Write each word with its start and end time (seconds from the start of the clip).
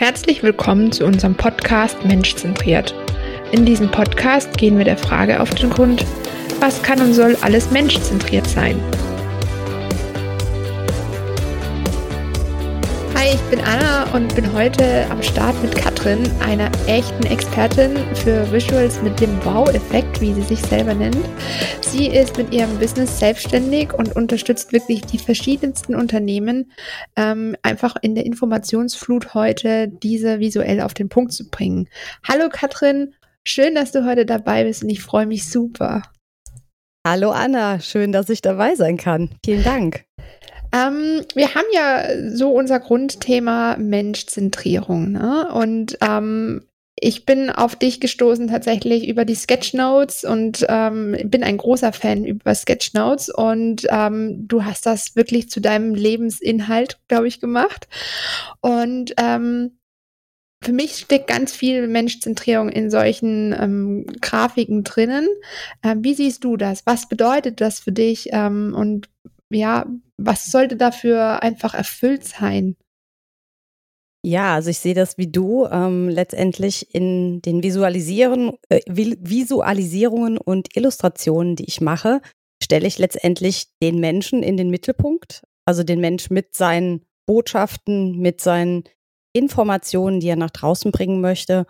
Herzlich 0.00 0.42
willkommen 0.42 0.92
zu 0.92 1.04
unserem 1.04 1.34
Podcast 1.34 2.06
Menschzentriert. 2.06 2.94
In 3.52 3.66
diesem 3.66 3.90
Podcast 3.90 4.56
gehen 4.56 4.78
wir 4.78 4.86
der 4.86 4.96
Frage 4.96 5.40
auf 5.40 5.50
den 5.50 5.68
Grund, 5.68 6.06
was 6.58 6.82
kann 6.82 7.02
und 7.02 7.12
soll 7.12 7.36
alles 7.42 7.70
menschzentriert 7.70 8.46
sein? 8.46 8.80
Ich 13.32 13.40
bin 13.42 13.60
Anna 13.60 14.12
und 14.12 14.34
bin 14.34 14.52
heute 14.52 15.08
am 15.08 15.22
Start 15.22 15.54
mit 15.62 15.76
Katrin, 15.76 16.28
einer 16.40 16.68
echten 16.88 17.24
Expertin 17.26 17.96
für 18.16 18.50
Visuals 18.50 19.00
mit 19.02 19.20
dem 19.20 19.30
Wow-Effekt, 19.44 20.20
wie 20.20 20.34
sie 20.34 20.42
sich 20.42 20.60
selber 20.60 20.94
nennt. 20.94 21.28
Sie 21.80 22.08
ist 22.08 22.38
mit 22.38 22.52
ihrem 22.52 22.76
Business 22.80 23.20
selbstständig 23.20 23.92
und 23.92 24.16
unterstützt 24.16 24.72
wirklich 24.72 25.02
die 25.02 25.18
verschiedensten 25.18 25.94
Unternehmen, 25.94 26.72
ähm, 27.14 27.54
einfach 27.62 27.94
in 28.02 28.16
der 28.16 28.26
Informationsflut 28.26 29.32
heute 29.34 29.86
diese 29.86 30.40
visuell 30.40 30.80
auf 30.80 30.94
den 30.94 31.08
Punkt 31.08 31.32
zu 31.32 31.48
bringen. 31.50 31.88
Hallo 32.28 32.48
Katrin, 32.50 33.14
schön, 33.44 33.76
dass 33.76 33.92
du 33.92 34.04
heute 34.04 34.26
dabei 34.26 34.64
bist 34.64 34.82
und 34.82 34.90
ich 34.90 35.02
freue 35.02 35.26
mich 35.26 35.48
super. 35.48 36.02
Hallo 37.06 37.30
Anna, 37.30 37.78
schön, 37.78 38.10
dass 38.10 38.28
ich 38.28 38.42
dabei 38.42 38.74
sein 38.74 38.96
kann. 38.96 39.30
Vielen 39.44 39.62
Dank. 39.62 40.04
Ähm, 40.72 41.24
wir 41.34 41.54
haben 41.54 41.66
ja 41.72 42.30
so 42.30 42.52
unser 42.52 42.80
Grundthema 42.80 43.76
Menschzentrierung. 43.76 45.12
Ne? 45.12 45.48
Und 45.52 45.98
ähm, 46.00 46.62
ich 47.02 47.24
bin 47.24 47.48
auf 47.50 47.76
dich 47.76 48.00
gestoßen 48.00 48.48
tatsächlich 48.48 49.08
über 49.08 49.24
die 49.24 49.34
Sketchnotes 49.34 50.24
und 50.24 50.66
ähm, 50.68 51.16
bin 51.24 51.42
ein 51.42 51.56
großer 51.56 51.92
Fan 51.92 52.24
über 52.24 52.54
Sketchnotes 52.54 53.30
und 53.30 53.86
ähm, 53.90 54.46
du 54.46 54.64
hast 54.64 54.84
das 54.84 55.16
wirklich 55.16 55.48
zu 55.48 55.60
deinem 55.60 55.94
Lebensinhalt, 55.94 56.98
glaube 57.08 57.26
ich, 57.26 57.40
gemacht. 57.40 57.88
Und 58.60 59.14
ähm, 59.16 59.78
für 60.62 60.72
mich 60.72 60.96
steckt 60.96 61.26
ganz 61.26 61.52
viel 61.56 61.88
Menschzentrierung 61.88 62.68
in 62.68 62.90
solchen 62.90 63.54
ähm, 63.58 64.06
Grafiken 64.20 64.84
drinnen. 64.84 65.26
Ähm, 65.82 66.04
wie 66.04 66.12
siehst 66.12 66.44
du 66.44 66.58
das? 66.58 66.84
Was 66.84 67.08
bedeutet 67.08 67.62
das 67.62 67.80
für 67.80 67.92
dich? 67.92 68.28
Ähm, 68.32 68.74
und 68.76 69.08
ja, 69.50 69.86
was 70.16 70.46
sollte 70.46 70.76
dafür 70.76 71.42
einfach 71.42 71.74
erfüllt 71.74 72.24
sein? 72.24 72.76
Ja, 74.22 74.54
also 74.54 74.68
ich 74.68 74.78
sehe 74.78 74.94
das 74.94 75.16
wie 75.16 75.28
du. 75.28 75.66
Ähm, 75.66 76.08
letztendlich 76.08 76.94
in 76.94 77.40
den 77.40 77.62
Visualisieren, 77.62 78.52
äh, 78.68 78.80
Visualisierungen 78.86 80.36
und 80.36 80.76
Illustrationen, 80.76 81.56
die 81.56 81.64
ich 81.64 81.80
mache, 81.80 82.20
stelle 82.62 82.86
ich 82.86 82.98
letztendlich 82.98 83.68
den 83.82 83.98
Menschen 83.98 84.42
in 84.42 84.56
den 84.58 84.68
Mittelpunkt. 84.68 85.42
Also 85.64 85.84
den 85.84 86.00
Mensch 86.00 86.28
mit 86.28 86.54
seinen 86.54 87.06
Botschaften, 87.26 88.18
mit 88.18 88.40
seinen 88.40 88.84
Informationen, 89.32 90.20
die 90.20 90.28
er 90.28 90.36
nach 90.36 90.50
draußen 90.50 90.92
bringen 90.92 91.20
möchte. 91.20 91.66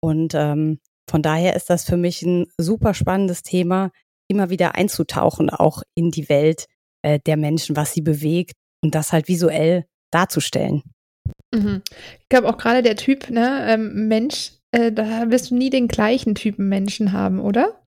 Und 0.00 0.34
ähm, 0.34 0.80
von 1.08 1.22
daher 1.22 1.54
ist 1.54 1.70
das 1.70 1.84
für 1.84 1.96
mich 1.96 2.22
ein 2.22 2.46
super 2.58 2.94
spannendes 2.94 3.42
Thema, 3.42 3.90
immer 4.28 4.50
wieder 4.50 4.74
einzutauchen, 4.74 5.50
auch 5.50 5.82
in 5.94 6.10
die 6.10 6.28
Welt 6.28 6.66
äh, 7.02 7.18
der 7.26 7.36
Menschen, 7.36 7.76
was 7.76 7.92
sie 7.92 8.00
bewegt 8.00 8.54
und 8.82 8.94
das 8.94 9.12
halt 9.12 9.28
visuell 9.28 9.84
darzustellen. 10.12 10.82
Mhm. 11.54 11.82
Ich 12.20 12.28
glaube 12.28 12.48
auch 12.48 12.58
gerade 12.58 12.82
der 12.82 12.96
Typ, 12.96 13.30
ne, 13.30 13.66
ähm, 13.68 14.08
Mensch, 14.08 14.52
äh, 14.72 14.92
da 14.92 15.30
wirst 15.30 15.50
du 15.50 15.54
nie 15.54 15.70
den 15.70 15.88
gleichen 15.88 16.34
Typen 16.34 16.68
Menschen 16.68 17.12
haben, 17.12 17.40
oder? 17.40 17.82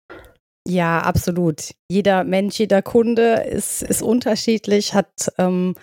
Ja, 0.66 1.00
absolut. 1.00 1.74
Jeder 1.90 2.24
Mensch, 2.24 2.58
jeder 2.58 2.80
Kunde 2.80 3.34
ist, 3.42 3.82
ist 3.82 4.02
unterschiedlich, 4.02 4.94
hat 4.94 5.30
ähm, 5.38 5.74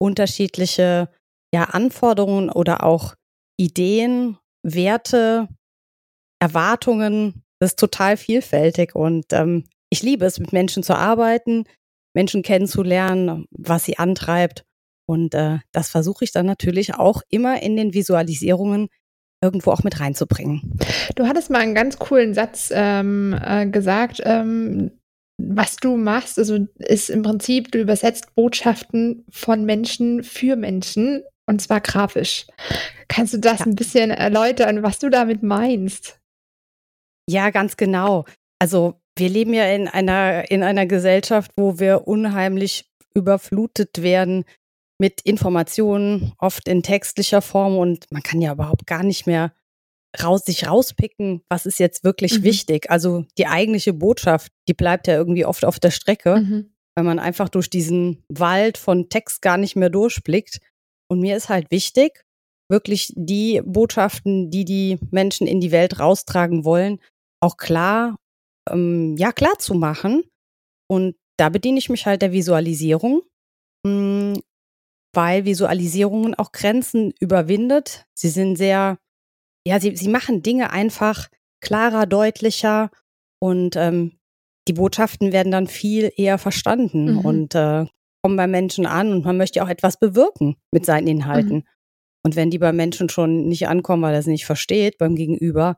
unterschiedliche 0.00 1.08
ja, 1.54 1.64
Anforderungen 1.64 2.50
oder 2.50 2.82
auch 2.82 3.14
Ideen, 3.56 4.38
Werte, 4.64 5.48
Erwartungen. 6.40 7.44
Das 7.60 7.72
ist 7.72 7.78
total 7.78 8.16
vielfältig 8.16 8.94
und 8.96 9.26
ähm, 9.32 9.64
ich 9.90 10.02
liebe 10.02 10.26
es, 10.26 10.40
mit 10.40 10.52
Menschen 10.52 10.82
zu 10.82 10.94
arbeiten. 10.96 11.64
Menschen 12.14 12.42
kennenzulernen, 12.42 13.46
was 13.50 13.84
sie 13.84 13.98
antreibt. 13.98 14.64
Und 15.06 15.34
äh, 15.34 15.58
das 15.72 15.90
versuche 15.90 16.24
ich 16.24 16.32
dann 16.32 16.46
natürlich 16.46 16.94
auch 16.94 17.22
immer 17.28 17.62
in 17.62 17.76
den 17.76 17.92
Visualisierungen 17.92 18.88
irgendwo 19.42 19.72
auch 19.72 19.82
mit 19.82 20.00
reinzubringen. 20.00 20.78
Du 21.16 21.26
hattest 21.26 21.50
mal 21.50 21.60
einen 21.60 21.74
ganz 21.74 21.98
coolen 21.98 22.32
Satz 22.32 22.72
ähm, 22.74 23.38
äh, 23.44 23.66
gesagt. 23.66 24.22
Ähm, 24.24 24.92
was 25.36 25.76
du 25.76 25.96
machst, 25.96 26.38
also 26.38 26.66
ist 26.78 27.10
im 27.10 27.22
Prinzip, 27.22 27.72
du 27.72 27.80
übersetzt 27.80 28.34
Botschaften 28.34 29.24
von 29.30 29.64
Menschen 29.64 30.22
für 30.22 30.56
Menschen 30.56 31.24
und 31.46 31.60
zwar 31.60 31.80
grafisch. 31.80 32.46
Kannst 33.08 33.34
du 33.34 33.38
das 33.38 33.60
ja. 33.60 33.66
ein 33.66 33.74
bisschen 33.74 34.10
erläutern, 34.10 34.82
was 34.82 34.98
du 34.98 35.10
damit 35.10 35.42
meinst? 35.42 36.20
Ja, 37.28 37.50
ganz 37.50 37.76
genau. 37.76 38.24
Also 38.60 39.00
wir 39.16 39.28
leben 39.28 39.54
ja 39.54 39.66
in 39.66 39.88
einer, 39.88 40.50
in 40.50 40.62
einer 40.62 40.86
Gesellschaft, 40.86 41.52
wo 41.56 41.78
wir 41.78 42.06
unheimlich 42.06 42.90
überflutet 43.14 44.02
werden 44.02 44.44
mit 44.98 45.20
Informationen, 45.22 46.32
oft 46.38 46.68
in 46.68 46.82
textlicher 46.82 47.42
Form 47.42 47.76
und 47.76 48.06
man 48.10 48.22
kann 48.22 48.40
ja 48.40 48.52
überhaupt 48.52 48.86
gar 48.86 49.02
nicht 49.02 49.26
mehr 49.26 49.52
raus, 50.22 50.44
sich 50.44 50.68
rauspicken, 50.68 51.42
was 51.48 51.66
ist 51.66 51.78
jetzt 51.78 52.04
wirklich 52.04 52.40
mhm. 52.40 52.44
wichtig. 52.44 52.90
Also 52.90 53.24
die 53.36 53.46
eigentliche 53.46 53.92
Botschaft, 53.92 54.52
die 54.68 54.74
bleibt 54.74 55.06
ja 55.08 55.14
irgendwie 55.14 55.44
oft 55.44 55.64
auf 55.64 55.80
der 55.80 55.90
Strecke, 55.90 56.36
mhm. 56.36 56.74
weil 56.94 57.04
man 57.04 57.18
einfach 57.18 57.48
durch 57.48 57.70
diesen 57.70 58.24
Wald 58.28 58.78
von 58.78 59.08
Text 59.08 59.42
gar 59.42 59.56
nicht 59.56 59.74
mehr 59.74 59.90
durchblickt. 59.90 60.60
Und 61.08 61.20
mir 61.20 61.36
ist 61.36 61.48
halt 61.48 61.70
wichtig, 61.70 62.24
wirklich 62.70 63.12
die 63.16 63.60
Botschaften, 63.64 64.50
die 64.50 64.64
die 64.64 64.98
Menschen 65.10 65.46
in 65.46 65.60
die 65.60 65.72
Welt 65.72 65.98
raustragen 65.98 66.64
wollen, 66.64 67.00
auch 67.40 67.56
klar 67.56 68.16
ähm, 68.70 69.16
ja, 69.16 69.32
klar 69.32 69.58
zu 69.58 69.74
machen. 69.74 70.24
Und 70.88 71.16
da 71.36 71.48
bediene 71.48 71.78
ich 71.78 71.90
mich 71.90 72.06
halt 72.06 72.22
der 72.22 72.32
Visualisierung, 72.32 73.22
mh, 73.84 74.34
hm, 74.34 74.42
weil 75.14 75.44
Visualisierungen 75.44 76.34
auch 76.34 76.52
Grenzen 76.52 77.12
überwindet. 77.20 78.06
Sie 78.14 78.28
sind 78.28 78.56
sehr, 78.56 78.98
ja, 79.66 79.80
sie, 79.80 79.96
sie 79.96 80.08
machen 80.08 80.42
Dinge 80.42 80.70
einfach 80.70 81.28
klarer, 81.60 82.06
deutlicher 82.06 82.90
und 83.40 83.76
ähm, 83.76 84.18
die 84.68 84.72
Botschaften 84.72 85.32
werden 85.32 85.52
dann 85.52 85.66
viel 85.66 86.10
eher 86.16 86.38
verstanden 86.38 87.12
mhm. 87.12 87.18
und 87.20 87.54
äh, 87.54 87.86
kommen 88.22 88.36
bei 88.36 88.46
Menschen 88.46 88.86
an 88.86 89.12
und 89.12 89.24
man 89.24 89.36
möchte 89.36 89.62
auch 89.62 89.68
etwas 89.68 89.98
bewirken 89.98 90.56
mit 90.72 90.86
seinen 90.86 91.06
Inhalten. 91.06 91.56
Mhm. 91.56 91.64
Und 92.24 92.36
wenn 92.36 92.50
die 92.50 92.58
bei 92.58 92.72
Menschen 92.72 93.10
schon 93.10 93.46
nicht 93.48 93.68
ankommen, 93.68 94.02
weil 94.02 94.14
er 94.14 94.20
es 94.20 94.26
nicht 94.26 94.46
versteht 94.46 94.96
beim 94.96 95.14
Gegenüber, 95.14 95.76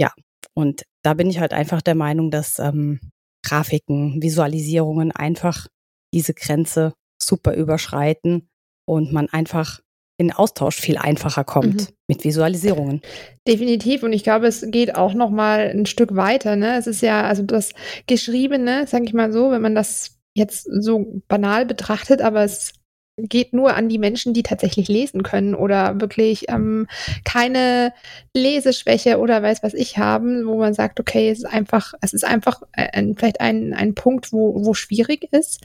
ja, 0.00 0.12
und 0.54 0.82
da 1.02 1.14
bin 1.14 1.30
ich 1.30 1.40
halt 1.40 1.52
einfach 1.52 1.82
der 1.82 1.94
Meinung, 1.94 2.30
dass 2.30 2.58
ähm, 2.58 3.00
Grafiken, 3.44 4.22
Visualisierungen 4.22 5.12
einfach 5.12 5.68
diese 6.12 6.34
Grenze 6.34 6.94
super 7.22 7.54
überschreiten 7.54 8.48
und 8.86 9.12
man 9.12 9.28
einfach 9.28 9.80
in 10.20 10.32
Austausch 10.32 10.76
viel 10.76 10.98
einfacher 10.98 11.44
kommt 11.44 11.82
mhm. 11.82 11.86
mit 12.08 12.24
Visualisierungen. 12.24 13.02
Definitiv 13.46 14.02
und 14.02 14.12
ich 14.12 14.24
glaube, 14.24 14.48
es 14.48 14.66
geht 14.68 14.96
auch 14.96 15.14
noch 15.14 15.30
mal 15.30 15.70
ein 15.70 15.86
Stück 15.86 16.16
weiter. 16.16 16.56
Ne? 16.56 16.76
Es 16.76 16.88
ist 16.88 17.02
ja 17.02 17.22
also 17.22 17.44
das 17.44 17.72
Geschriebene, 18.06 18.86
sage 18.86 19.04
ich 19.04 19.14
mal 19.14 19.32
so, 19.32 19.52
wenn 19.52 19.62
man 19.62 19.76
das 19.76 20.18
jetzt 20.34 20.68
so 20.70 21.22
banal 21.28 21.66
betrachtet, 21.66 22.20
aber 22.20 22.42
es 22.42 22.72
geht 23.18 23.52
nur 23.52 23.74
an 23.74 23.88
die 23.88 23.98
Menschen, 23.98 24.34
die 24.34 24.42
tatsächlich 24.42 24.88
lesen 24.88 25.22
können 25.22 25.54
oder 25.54 26.00
wirklich 26.00 26.48
ähm, 26.48 26.86
keine 27.24 27.92
Leseschwäche 28.34 29.18
oder 29.18 29.42
weiß 29.42 29.62
was 29.62 29.74
ich 29.74 29.98
haben, 29.98 30.46
wo 30.46 30.58
man 30.58 30.74
sagt, 30.74 31.00
okay, 31.00 31.30
es 31.30 31.38
ist 31.38 31.44
einfach, 31.46 31.94
es 32.00 32.12
ist 32.12 32.24
einfach 32.24 32.62
ein, 32.72 33.16
vielleicht 33.16 33.40
ein, 33.40 33.74
ein 33.74 33.94
Punkt, 33.94 34.32
wo, 34.32 34.64
wo 34.64 34.74
schwierig 34.74 35.28
ist 35.32 35.64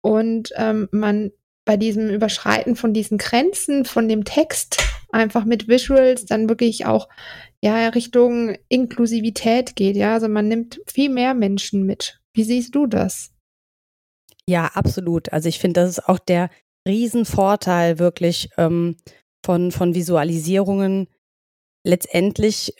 und 0.00 0.50
ähm, 0.56 0.88
man 0.92 1.32
bei 1.64 1.76
diesem 1.76 2.10
Überschreiten 2.10 2.74
von 2.74 2.92
diesen 2.92 3.18
Grenzen, 3.18 3.84
von 3.84 4.08
dem 4.08 4.24
Text, 4.24 4.82
einfach 5.10 5.44
mit 5.44 5.68
Visuals 5.68 6.24
dann 6.24 6.48
wirklich 6.48 6.86
auch 6.86 7.08
ja 7.62 7.88
Richtung 7.88 8.56
Inklusivität 8.68 9.76
geht, 9.76 9.96
ja, 9.96 10.14
also 10.14 10.28
man 10.28 10.48
nimmt 10.48 10.80
viel 10.86 11.10
mehr 11.10 11.34
Menschen 11.34 11.84
mit. 11.84 12.20
Wie 12.32 12.44
siehst 12.44 12.74
du 12.74 12.86
das? 12.86 13.32
Ja, 14.46 14.66
absolut. 14.74 15.32
Also 15.32 15.48
ich 15.48 15.58
finde, 15.58 15.80
das 15.80 15.90
ist 15.90 16.08
auch 16.08 16.18
der 16.18 16.50
Riesenvorteil 16.86 17.98
wirklich 17.98 18.50
ähm, 18.56 18.96
von, 19.44 19.72
von 19.72 19.94
Visualisierungen. 19.94 21.08
Letztendlich 21.84 22.74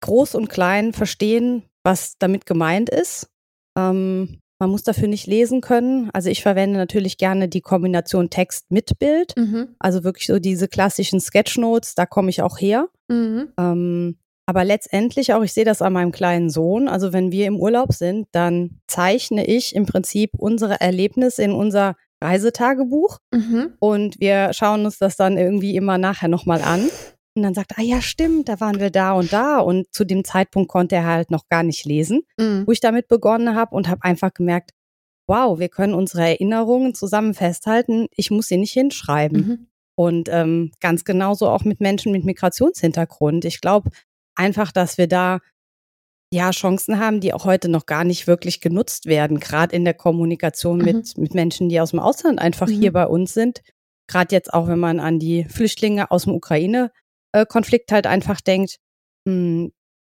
groß 0.00 0.34
und 0.34 0.48
klein 0.48 0.92
verstehen, 0.92 1.64
was 1.84 2.16
damit 2.18 2.46
gemeint 2.46 2.88
ist. 2.88 3.28
Ähm, 3.76 4.40
man 4.60 4.70
muss 4.70 4.82
dafür 4.82 5.06
nicht 5.06 5.26
lesen 5.26 5.60
können. 5.60 6.10
Also 6.12 6.30
ich 6.30 6.42
verwende 6.42 6.78
natürlich 6.78 7.16
gerne 7.16 7.48
die 7.48 7.60
Kombination 7.60 8.28
Text 8.30 8.70
mit 8.70 8.98
Bild. 8.98 9.34
Mhm. 9.36 9.76
Also 9.78 10.02
wirklich 10.02 10.26
so 10.26 10.38
diese 10.38 10.66
klassischen 10.66 11.20
Sketchnotes, 11.20 11.94
da 11.94 12.06
komme 12.06 12.30
ich 12.30 12.42
auch 12.42 12.58
her. 12.58 12.88
Mhm. 13.08 13.52
Ähm, 13.56 14.18
aber 14.46 14.64
letztendlich 14.64 15.34
auch, 15.34 15.42
ich 15.42 15.52
sehe 15.52 15.66
das 15.66 15.82
an 15.82 15.92
meinem 15.92 16.10
kleinen 16.10 16.50
Sohn. 16.50 16.88
Also 16.88 17.12
wenn 17.12 17.30
wir 17.30 17.46
im 17.46 17.60
Urlaub 17.60 17.92
sind, 17.92 18.28
dann 18.32 18.80
zeichne 18.86 19.46
ich 19.46 19.76
im 19.76 19.86
Prinzip 19.86 20.30
unsere 20.36 20.80
Erlebnisse 20.80 21.42
in 21.42 21.52
unser 21.52 21.96
Reisetagebuch 22.22 23.18
mhm. 23.32 23.74
und 23.78 24.20
wir 24.20 24.52
schauen 24.52 24.84
uns 24.84 24.98
das 24.98 25.16
dann 25.16 25.36
irgendwie 25.36 25.76
immer 25.76 25.98
nachher 25.98 26.28
nochmal 26.28 26.62
an. 26.62 26.88
und 27.34 27.42
dann 27.42 27.54
sagt, 27.54 27.74
ah 27.76 27.82
ja, 27.82 28.00
stimmt, 28.02 28.48
da 28.48 28.60
waren 28.60 28.80
wir 28.80 28.90
da 28.90 29.12
und 29.12 29.32
da. 29.32 29.58
Und 29.58 29.86
zu 29.92 30.04
dem 30.04 30.24
Zeitpunkt 30.24 30.68
konnte 30.68 30.96
er 30.96 31.06
halt 31.06 31.30
noch 31.30 31.48
gar 31.48 31.62
nicht 31.62 31.84
lesen, 31.84 32.22
mhm. 32.38 32.64
wo 32.66 32.72
ich 32.72 32.80
damit 32.80 33.08
begonnen 33.08 33.54
habe 33.54 33.74
und 33.74 33.88
habe 33.88 34.02
einfach 34.02 34.34
gemerkt, 34.34 34.72
wow, 35.28 35.58
wir 35.58 35.68
können 35.68 35.94
unsere 35.94 36.22
Erinnerungen 36.22 36.94
zusammen 36.94 37.34
festhalten. 37.34 38.08
Ich 38.16 38.30
muss 38.30 38.48
sie 38.48 38.56
nicht 38.56 38.72
hinschreiben. 38.72 39.38
Mhm. 39.38 39.66
Und 39.94 40.28
ähm, 40.30 40.72
ganz 40.80 41.04
genauso 41.04 41.48
auch 41.48 41.64
mit 41.64 41.80
Menschen 41.80 42.12
mit 42.12 42.24
Migrationshintergrund. 42.24 43.44
Ich 43.44 43.60
glaube 43.60 43.90
einfach, 44.34 44.72
dass 44.72 44.96
wir 44.96 45.06
da 45.06 45.40
ja 46.32 46.50
Chancen 46.50 46.98
haben, 46.98 47.20
die 47.20 47.32
auch 47.32 47.44
heute 47.44 47.68
noch 47.68 47.86
gar 47.86 48.04
nicht 48.04 48.26
wirklich 48.26 48.60
genutzt 48.60 49.06
werden, 49.06 49.40
gerade 49.40 49.74
in 49.74 49.84
der 49.84 49.94
Kommunikation 49.94 50.78
mhm. 50.78 50.84
mit, 50.84 51.18
mit 51.18 51.34
Menschen, 51.34 51.68
die 51.68 51.80
aus 51.80 51.90
dem 51.90 52.00
Ausland 52.00 52.38
einfach 52.38 52.68
mhm. 52.68 52.80
hier 52.80 52.92
bei 52.92 53.06
uns 53.06 53.34
sind. 53.34 53.62
Gerade 54.08 54.34
jetzt 54.34 54.52
auch, 54.52 54.68
wenn 54.68 54.78
man 54.78 55.00
an 55.00 55.18
die 55.18 55.44
Flüchtlinge 55.44 56.10
aus 56.10 56.24
dem 56.24 56.34
Ukraine-Konflikt 56.34 57.92
halt 57.92 58.06
einfach 58.06 58.40
denkt, 58.40 58.76
mh, 59.24 59.32
hm, 59.32 59.72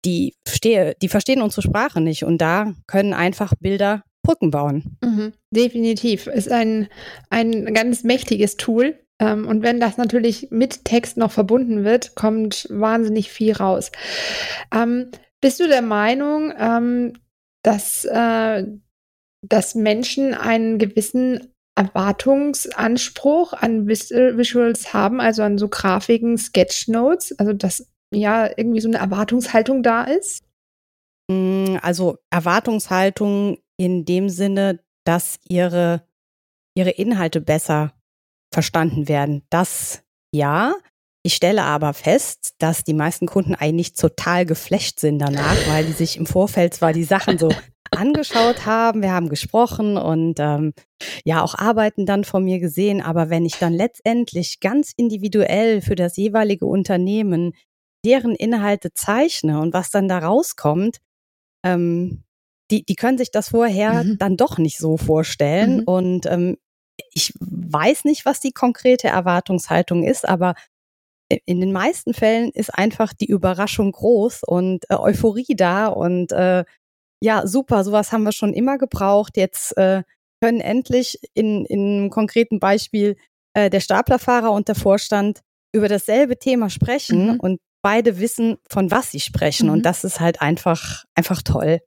die, 0.05 0.35
verstehe, 0.47 0.95
die 1.03 1.09
verstehen 1.09 1.43
unsere 1.43 1.63
Sprache 1.63 2.01
nicht 2.01 2.25
und 2.25 2.39
da 2.39 2.73
können 2.87 3.13
einfach 3.13 3.53
Bilder 3.59 4.05
Brücken 4.23 4.51
bauen. 4.51 4.97
Mhm, 5.03 5.33
definitiv. 5.51 6.27
Ist 6.27 6.51
ein, 6.51 6.89
ein 7.31 7.73
ganz 7.75 8.05
mächtiges 8.05 8.57
Tool. 8.57 8.99
Ähm, 9.19 9.47
und 9.47 9.63
wenn 9.63 9.81
das 9.81 9.97
natürlich 9.97 10.49
mit 10.51 10.85
Text 10.85 11.17
noch 11.17 11.33
verbunden 11.33 11.85
wird, 11.85 12.15
kommt 12.15 12.67
wahnsinnig 12.71 13.31
viel 13.31 13.55
raus. 13.55 13.91
Ähm, 14.73 15.11
bist 15.41 15.61
du 15.61 15.69
der 15.69 15.83
Meinung, 15.83 16.53
ähm, 16.57 17.13
dass, 17.63 18.05
äh, 18.05 18.65
dass 19.47 19.75
Menschen 19.75 20.35
einen 20.35 20.79
gewissen 20.79 21.55
Erwartungsanspruch 21.77 23.53
an 23.53 23.87
Visuals 23.87 24.93
haben, 24.93 25.21
also 25.21 25.43
an 25.43 25.59
so 25.59 25.69
Grafiken, 25.69 26.37
Sketchnotes, 26.37 27.39
also 27.39 27.53
dass 27.53 27.89
ja 28.13 28.49
irgendwie 28.57 28.81
so 28.81 28.89
eine 28.89 28.99
Erwartungshaltung 28.99 29.83
da 29.83 30.05
ist? 30.05 30.43
Mm, 31.31 31.77
also 31.83 32.19
Erwartungshaltung 32.31 33.59
in 33.77 34.05
dem 34.05 34.29
Sinne, 34.29 34.81
dass 35.05 35.39
ihre, 35.49 36.03
ihre 36.75 36.91
Inhalte 36.91 37.41
besser 37.41 37.93
verstanden 38.53 39.09
werden. 39.09 39.43
Das 39.51 40.03
ja. 40.35 40.75
Ich 41.23 41.35
stelle 41.35 41.65
aber 41.65 41.95
fest, 41.95 42.55
dass 42.59 42.85
die 42.85 42.95
meisten 42.95 43.27
Kunden 43.27 43.55
eigentlich 43.55 43.95
total 43.95 44.47
geflecht 44.47 45.01
sind 45.01 45.19
danach, 45.19 45.57
weil 45.69 45.85
die 45.85 45.93
sich 45.93 46.17
im 46.17 46.27
Vorfeld 46.27 46.75
zwar 46.75 46.93
die 46.93 47.05
Sachen 47.05 47.39
so 47.39 47.51
angeschaut 47.91 48.67
haben, 48.67 49.03
wir 49.03 49.13
haben 49.13 49.29
gesprochen 49.29 49.97
und 49.97 50.39
ähm, 50.39 50.75
ja 51.25 51.43
auch 51.43 51.55
Arbeiten 51.55 52.07
dann 52.07 52.25
von 52.25 52.45
mir 52.45 52.59
gesehen, 52.59 53.01
aber 53.01 53.31
wenn 53.31 53.47
ich 53.47 53.57
dann 53.57 53.73
letztendlich 53.73 54.61
ganz 54.61 54.93
individuell 54.97 55.81
für 55.81 55.95
das 55.95 56.17
jeweilige 56.17 56.67
Unternehmen 56.67 57.55
deren 58.05 58.35
Inhalte 58.35 58.93
zeichne 58.93 59.61
und 59.61 59.73
was 59.73 59.91
dann 59.91 60.09
da 60.09 60.19
rauskommt, 60.19 60.99
ähm, 61.65 62.23
die, 62.71 62.85
die 62.85 62.95
können 62.95 63.19
sich 63.19 63.31
das 63.31 63.49
vorher 63.49 64.05
mhm. 64.05 64.19
dann 64.19 64.37
doch 64.37 64.59
nicht 64.59 64.79
so 64.79 64.97
vorstellen. 64.97 65.79
Mhm. 65.79 65.85
Und 65.85 66.27
ähm, 66.27 66.57
ich 67.13 67.33
weiß 67.41 68.05
nicht, 68.05 68.25
was 68.25 68.41
die 68.41 68.53
konkrete 68.53 69.09
Erwartungshaltung 69.09 70.05
ist, 70.05 70.29
aber 70.29 70.55
in 71.29 71.61
den 71.61 71.73
meisten 71.73 72.15
Fällen 72.15 72.51
ist 72.51 72.75
einfach 72.75 73.13
die 73.13 73.27
Überraschung 73.27 73.93
groß 73.93 74.43
und 74.45 74.85
äh, 74.89 74.95
Euphorie 74.95 75.55
da 75.57 75.89
und 75.89 76.33
äh, 76.33 76.65
ja, 77.21 77.47
super, 77.47 77.85
sowas 77.85 78.13
haben 78.13 78.23
wir 78.23 78.33
schon 78.33 78.55
immer 78.55 78.79
gebraucht. 78.79 79.37
Jetzt 79.37 79.77
äh, 79.77 80.03
können 80.41 80.61
endlich 80.61 81.19
in, 81.35 81.65
in 81.67 81.81
einem 81.81 82.11
konkreten 82.11 82.61
Beispiel 82.61 83.17
äh, 83.55 83.71
der 83.71 83.81
Staplerfahrer 83.81 84.53
und 84.53 84.69
der 84.69 84.77
Vorstand 84.77 85.41
über 85.75 85.89
dasselbe 85.89 86.39
Thema 86.39 86.71
sprechen 86.71 87.33
mhm. 87.33 87.41
und 87.41 87.61
beide 87.83 88.19
wissen, 88.19 88.59
von 88.69 88.91
was 88.91 89.11
sie 89.11 89.21
sprechen. 89.21 89.67
Mhm. 89.67 89.73
Und 89.75 89.83
das 89.83 90.05
ist 90.05 90.21
halt 90.21 90.41
einfach, 90.41 91.05
einfach 91.15 91.43
toll. 91.43 91.81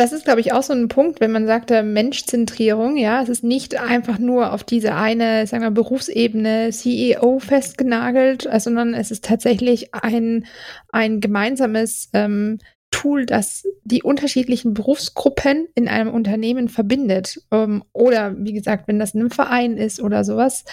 Das 0.00 0.12
ist, 0.12 0.24
glaube 0.24 0.40
ich, 0.40 0.54
auch 0.54 0.62
so 0.62 0.72
ein 0.72 0.88
Punkt, 0.88 1.20
wenn 1.20 1.30
man 1.30 1.46
sagt, 1.46 1.68
Menschzentrierung, 1.68 2.96
ja, 2.96 3.20
es 3.20 3.28
ist 3.28 3.44
nicht 3.44 3.78
einfach 3.78 4.18
nur 4.18 4.54
auf 4.54 4.64
diese 4.64 4.94
eine, 4.94 5.46
sagen 5.46 5.62
wir, 5.62 5.70
Berufsebene 5.70 6.70
CEO 6.70 7.38
festgenagelt, 7.38 8.46
äh, 8.50 8.58
sondern 8.60 8.94
es 8.94 9.10
ist 9.10 9.26
tatsächlich 9.26 9.94
ein, 9.94 10.46
ein 10.88 11.20
gemeinsames 11.20 12.08
ähm, 12.14 12.60
Tool, 12.90 13.26
das 13.26 13.68
die 13.84 14.02
unterschiedlichen 14.02 14.72
Berufsgruppen 14.72 15.68
in 15.74 15.86
einem 15.86 16.14
Unternehmen 16.14 16.70
verbindet. 16.70 17.42
Ähm, 17.50 17.84
oder 17.92 18.34
wie 18.38 18.54
gesagt, 18.54 18.88
wenn 18.88 18.98
das 18.98 19.12
ein 19.12 19.28
Verein 19.28 19.76
ist 19.76 20.00
oder 20.00 20.24
sowas. 20.24 20.64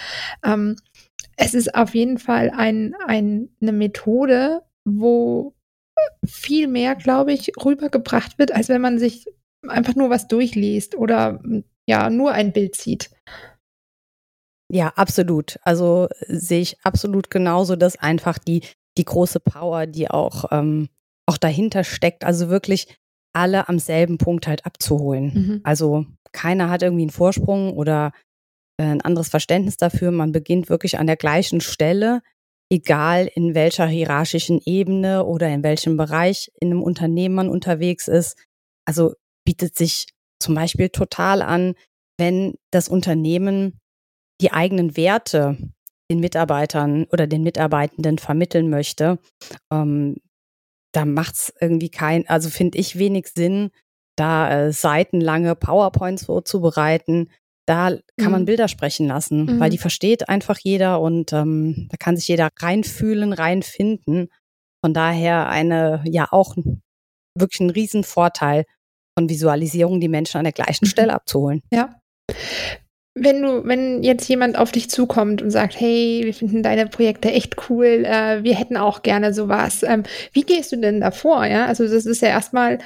Ähm, 0.42 0.76
es 1.36 1.52
ist 1.52 1.74
auf 1.74 1.94
jeden 1.94 2.16
Fall 2.16 2.50
ein, 2.56 2.94
ein, 3.06 3.50
eine 3.60 3.72
Methode, 3.72 4.62
wo 4.86 5.52
viel 6.24 6.68
mehr, 6.68 6.94
glaube 6.94 7.32
ich, 7.32 7.52
rübergebracht 7.62 8.38
wird, 8.38 8.52
als 8.52 8.68
wenn 8.68 8.80
man 8.80 8.98
sich 8.98 9.26
einfach 9.66 9.94
nur 9.94 10.10
was 10.10 10.28
durchliest 10.28 10.94
oder 10.94 11.42
ja, 11.86 12.10
nur 12.10 12.32
ein 12.32 12.52
Bild 12.52 12.76
sieht. 12.76 13.10
Ja, 14.70 14.92
absolut. 14.96 15.58
Also 15.62 16.08
sehe 16.26 16.60
ich 16.60 16.76
absolut 16.84 17.30
genauso, 17.30 17.76
dass 17.76 17.96
einfach 17.96 18.38
die, 18.38 18.62
die 18.98 19.04
große 19.04 19.40
Power, 19.40 19.86
die 19.86 20.10
auch, 20.10 20.46
ähm, 20.50 20.88
auch 21.26 21.38
dahinter 21.38 21.84
steckt, 21.84 22.24
also 22.24 22.50
wirklich 22.50 22.98
alle 23.34 23.68
am 23.68 23.78
selben 23.78 24.18
Punkt 24.18 24.46
halt 24.46 24.66
abzuholen. 24.66 25.32
Mhm. 25.34 25.60
Also 25.64 26.06
keiner 26.32 26.68
hat 26.68 26.82
irgendwie 26.82 27.02
einen 27.02 27.10
Vorsprung 27.10 27.72
oder 27.72 28.12
äh, 28.78 28.84
ein 28.84 29.00
anderes 29.00 29.28
Verständnis 29.28 29.76
dafür. 29.76 30.10
Man 30.10 30.32
beginnt 30.32 30.68
wirklich 30.68 30.98
an 30.98 31.06
der 31.06 31.16
gleichen 31.16 31.60
Stelle 31.60 32.20
egal 32.70 33.30
in 33.34 33.54
welcher 33.54 33.86
hierarchischen 33.86 34.60
Ebene 34.64 35.24
oder 35.24 35.48
in 35.48 35.62
welchem 35.62 35.96
Bereich 35.96 36.50
in 36.60 36.70
einem 36.70 36.82
Unternehmen 36.82 37.34
man 37.34 37.48
unterwegs 37.48 38.08
ist. 38.08 38.36
Also 38.84 39.14
bietet 39.44 39.76
sich 39.76 40.06
zum 40.38 40.54
Beispiel 40.54 40.90
total 40.90 41.42
an, 41.42 41.74
wenn 42.18 42.54
das 42.70 42.88
Unternehmen 42.88 43.78
die 44.40 44.52
eigenen 44.52 44.96
Werte 44.96 45.56
den 46.10 46.20
Mitarbeitern 46.20 47.06
oder 47.12 47.26
den 47.26 47.42
Mitarbeitenden 47.42 48.18
vermitteln 48.18 48.70
möchte. 48.70 49.18
Ähm, 49.72 50.16
da 50.92 51.04
macht 51.04 51.34
es 51.34 51.54
irgendwie 51.60 51.90
kein, 51.90 52.26
also 52.28 52.48
finde 52.48 52.78
ich 52.78 52.98
wenig 52.98 53.28
Sinn, 53.28 53.70
da 54.16 54.50
äh, 54.50 54.72
seitenlange 54.72 55.54
PowerPoints 55.54 56.24
vorzubereiten, 56.24 57.30
da 57.68 57.90
kann 58.18 58.32
man 58.32 58.42
mhm. 58.42 58.46
Bilder 58.46 58.66
sprechen 58.66 59.06
lassen, 59.06 59.44
mhm. 59.44 59.60
weil 59.60 59.68
die 59.68 59.78
versteht 59.78 60.28
einfach 60.28 60.58
jeder 60.58 61.00
und 61.02 61.34
ähm, 61.34 61.88
da 61.90 61.98
kann 61.98 62.16
sich 62.16 62.26
jeder 62.26 62.48
reinfühlen, 62.58 63.34
reinfinden. 63.34 64.28
Von 64.82 64.94
daher 64.94 65.48
eine, 65.48 66.02
ja 66.06 66.28
auch 66.30 66.56
wirklich 67.34 67.60
ein 67.60 67.70
Riesenvorteil 67.70 68.64
von 69.18 69.28
Visualisierung, 69.28 70.00
die 70.00 70.08
Menschen 70.08 70.38
an 70.38 70.44
der 70.44 70.52
gleichen 70.52 70.86
mhm. 70.86 70.90
Stelle 70.90 71.12
abzuholen. 71.12 71.62
Ja. 71.70 72.00
Wenn 73.14 73.42
du, 73.42 73.64
wenn 73.66 74.02
jetzt 74.02 74.28
jemand 74.28 74.56
auf 74.56 74.72
dich 74.72 74.88
zukommt 74.88 75.42
und 75.42 75.50
sagt, 75.50 75.78
hey, 75.78 76.22
wir 76.24 76.32
finden 76.32 76.62
deine 76.62 76.86
Projekte 76.86 77.30
echt 77.30 77.56
cool, 77.68 78.04
äh, 78.06 78.44
wir 78.44 78.54
hätten 78.54 78.76
auch 78.78 79.02
gerne 79.02 79.34
sowas. 79.34 79.82
Ähm, 79.82 80.04
wie 80.32 80.42
gehst 80.42 80.72
du 80.72 80.76
denn 80.76 81.00
davor? 81.00 81.44
Ja, 81.44 81.66
also 81.66 81.86
das 81.86 82.06
ist 82.06 82.22
ja 82.22 82.28
erstmal 82.28 82.78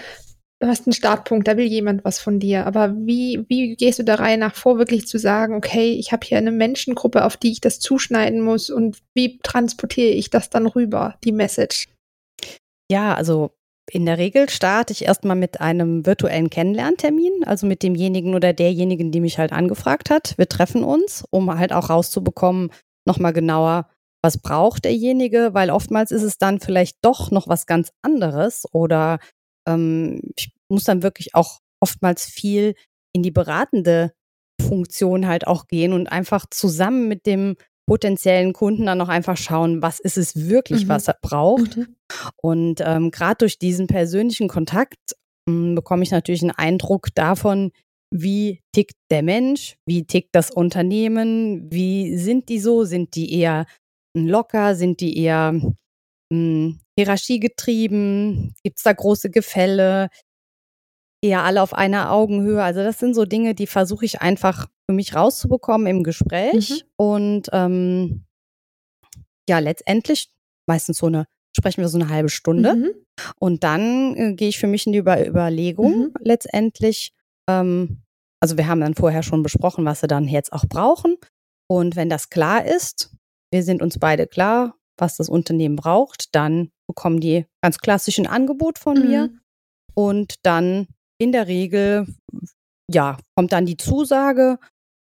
du 0.62 0.68
hast 0.68 0.86
einen 0.86 0.92
Startpunkt, 0.92 1.48
da 1.48 1.56
will 1.56 1.66
jemand 1.66 2.04
was 2.04 2.20
von 2.20 2.38
dir. 2.38 2.66
Aber 2.66 2.94
wie, 2.94 3.44
wie 3.48 3.74
gehst 3.74 3.98
du 3.98 4.04
der 4.04 4.20
Reihe 4.20 4.38
nach 4.38 4.54
vor, 4.54 4.78
wirklich 4.78 5.08
zu 5.08 5.18
sagen, 5.18 5.56
okay, 5.56 5.92
ich 5.92 6.12
habe 6.12 6.24
hier 6.24 6.38
eine 6.38 6.52
Menschengruppe, 6.52 7.24
auf 7.24 7.36
die 7.36 7.50
ich 7.50 7.60
das 7.60 7.80
zuschneiden 7.80 8.40
muss 8.40 8.70
und 8.70 8.98
wie 9.12 9.38
transportiere 9.42 10.12
ich 10.12 10.30
das 10.30 10.50
dann 10.50 10.66
rüber, 10.66 11.16
die 11.24 11.32
Message? 11.32 11.88
Ja, 12.88 13.14
also 13.14 13.50
in 13.90 14.06
der 14.06 14.18
Regel 14.18 14.48
starte 14.48 14.92
ich 14.92 15.04
erstmal 15.04 15.34
mit 15.34 15.60
einem 15.60 16.06
virtuellen 16.06 16.48
Kennenlerntermin, 16.48 17.42
also 17.44 17.66
mit 17.66 17.82
demjenigen 17.82 18.36
oder 18.36 18.52
derjenigen, 18.52 19.10
die 19.10 19.20
mich 19.20 19.38
halt 19.38 19.52
angefragt 19.52 20.10
hat. 20.10 20.34
Wir 20.38 20.48
treffen 20.48 20.84
uns, 20.84 21.24
um 21.30 21.52
halt 21.58 21.72
auch 21.72 21.90
rauszubekommen, 21.90 22.70
nochmal 23.04 23.32
genauer, 23.32 23.88
was 24.22 24.38
braucht 24.38 24.84
derjenige, 24.84 25.54
weil 25.54 25.70
oftmals 25.70 26.12
ist 26.12 26.22
es 26.22 26.38
dann 26.38 26.60
vielleicht 26.60 26.98
doch 27.02 27.32
noch 27.32 27.48
was 27.48 27.66
ganz 27.66 27.90
anderes 28.02 28.64
oder 28.72 29.18
ähm, 29.68 30.20
ich 30.36 30.52
muss 30.70 30.84
dann 30.84 31.02
wirklich 31.02 31.34
auch 31.34 31.60
oftmals 31.80 32.24
viel 32.24 32.74
in 33.14 33.22
die 33.22 33.30
beratende 33.30 34.12
Funktion 34.60 35.26
halt 35.26 35.46
auch 35.46 35.66
gehen 35.66 35.92
und 35.92 36.06
einfach 36.06 36.46
zusammen 36.50 37.08
mit 37.08 37.26
dem 37.26 37.56
potenziellen 37.86 38.52
Kunden 38.52 38.86
dann 38.86 39.00
auch 39.00 39.08
einfach 39.08 39.36
schauen, 39.36 39.82
was 39.82 39.98
ist 39.98 40.16
es 40.16 40.48
wirklich, 40.48 40.84
mhm. 40.84 40.88
was 40.88 41.08
er 41.08 41.16
braucht. 41.20 41.76
Mhm. 41.76 41.96
Und 42.40 42.80
ähm, 42.84 43.10
gerade 43.10 43.38
durch 43.38 43.58
diesen 43.58 43.86
persönlichen 43.86 44.48
Kontakt 44.48 44.98
ähm, 45.48 45.74
bekomme 45.74 46.02
ich 46.02 46.10
natürlich 46.10 46.42
einen 46.42 46.52
Eindruck 46.52 47.08
davon, 47.14 47.72
wie 48.14 48.60
tickt 48.72 48.94
der 49.10 49.22
Mensch, 49.22 49.76
wie 49.86 50.04
tickt 50.04 50.30
das 50.32 50.50
Unternehmen, 50.50 51.72
wie 51.72 52.16
sind 52.16 52.48
die 52.48 52.60
so, 52.60 52.84
sind 52.84 53.14
die 53.16 53.34
eher 53.34 53.66
locker, 54.16 54.74
sind 54.74 55.00
die 55.00 55.18
eher 55.18 55.60
hm, 56.32 56.80
hierarchiegetrieben? 56.96 58.54
Gibt 58.62 58.78
es 58.78 58.82
da 58.82 58.92
große 58.92 59.30
Gefälle? 59.30 60.08
Eher 61.22 61.44
alle 61.44 61.62
auf 61.62 61.74
einer 61.74 62.10
Augenhöhe. 62.10 62.62
Also 62.62 62.82
das 62.82 62.98
sind 62.98 63.14
so 63.14 63.24
Dinge, 63.24 63.54
die 63.54 63.66
versuche 63.66 64.04
ich 64.04 64.20
einfach 64.20 64.66
für 64.88 64.94
mich 64.94 65.14
rauszubekommen 65.14 65.86
im 65.86 66.02
Gespräch. 66.02 66.70
Mhm. 66.70 66.82
Und 66.96 67.48
ähm, 67.52 68.24
ja, 69.48 69.58
letztendlich 69.58 70.32
meistens 70.66 70.98
so 70.98 71.06
eine, 71.06 71.26
sprechen 71.56 71.80
wir 71.80 71.88
so 71.88 71.98
eine 71.98 72.08
halbe 72.08 72.28
Stunde. 72.28 72.74
Mhm. 72.74 72.90
Und 73.38 73.62
dann 73.62 74.16
äh, 74.16 74.34
gehe 74.34 74.48
ich 74.48 74.58
für 74.58 74.66
mich 74.66 74.86
in 74.86 74.92
die 74.92 74.98
Über 74.98 75.24
Überlegung 75.24 75.98
mhm. 75.98 76.14
letztendlich. 76.20 77.12
Ähm, 77.48 78.02
also 78.40 78.56
wir 78.56 78.66
haben 78.66 78.80
dann 78.80 78.94
vorher 78.94 79.22
schon 79.22 79.44
besprochen, 79.44 79.84
was 79.84 80.00
sie 80.00 80.08
dann 80.08 80.26
jetzt 80.26 80.52
auch 80.52 80.64
brauchen. 80.66 81.16
Und 81.68 81.94
wenn 81.94 82.08
das 82.08 82.30
klar 82.30 82.64
ist, 82.64 83.14
wir 83.52 83.62
sind 83.62 83.82
uns 83.82 83.98
beide 83.98 84.26
klar, 84.26 84.74
was 85.02 85.16
das 85.16 85.28
Unternehmen 85.28 85.76
braucht, 85.76 86.34
dann 86.34 86.70
bekommen 86.86 87.20
die 87.20 87.44
ganz 87.60 87.78
klassischen 87.78 88.26
Angebot 88.26 88.78
von 88.78 88.98
mhm. 88.98 89.06
mir. 89.06 89.30
Und 89.94 90.36
dann 90.42 90.86
in 91.18 91.32
der 91.32 91.48
Regel, 91.48 92.06
ja, 92.90 93.18
kommt 93.36 93.52
dann 93.52 93.66
die 93.66 93.76
Zusage 93.76 94.58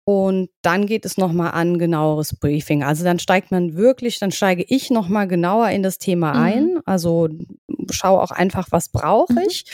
und 0.05 0.49
dann 0.63 0.87
geht 0.87 1.05
es 1.05 1.17
nochmal 1.17 1.51
an 1.51 1.77
genaueres 1.77 2.35
Briefing. 2.35 2.83
Also 2.83 3.03
dann 3.03 3.19
steigt 3.19 3.51
man 3.51 3.75
wirklich, 3.75 4.19
dann 4.19 4.31
steige 4.31 4.65
ich 4.67 4.89
nochmal 4.89 5.27
genauer 5.27 5.69
in 5.69 5.83
das 5.83 5.97
Thema 5.97 6.33
mhm. 6.33 6.39
ein. 6.39 6.79
Also 6.85 7.29
schaue 7.91 8.21
auch 8.21 8.31
einfach, 8.31 8.67
was 8.71 8.89
brauche 8.89 9.33
mhm. 9.33 9.43
ich. 9.47 9.65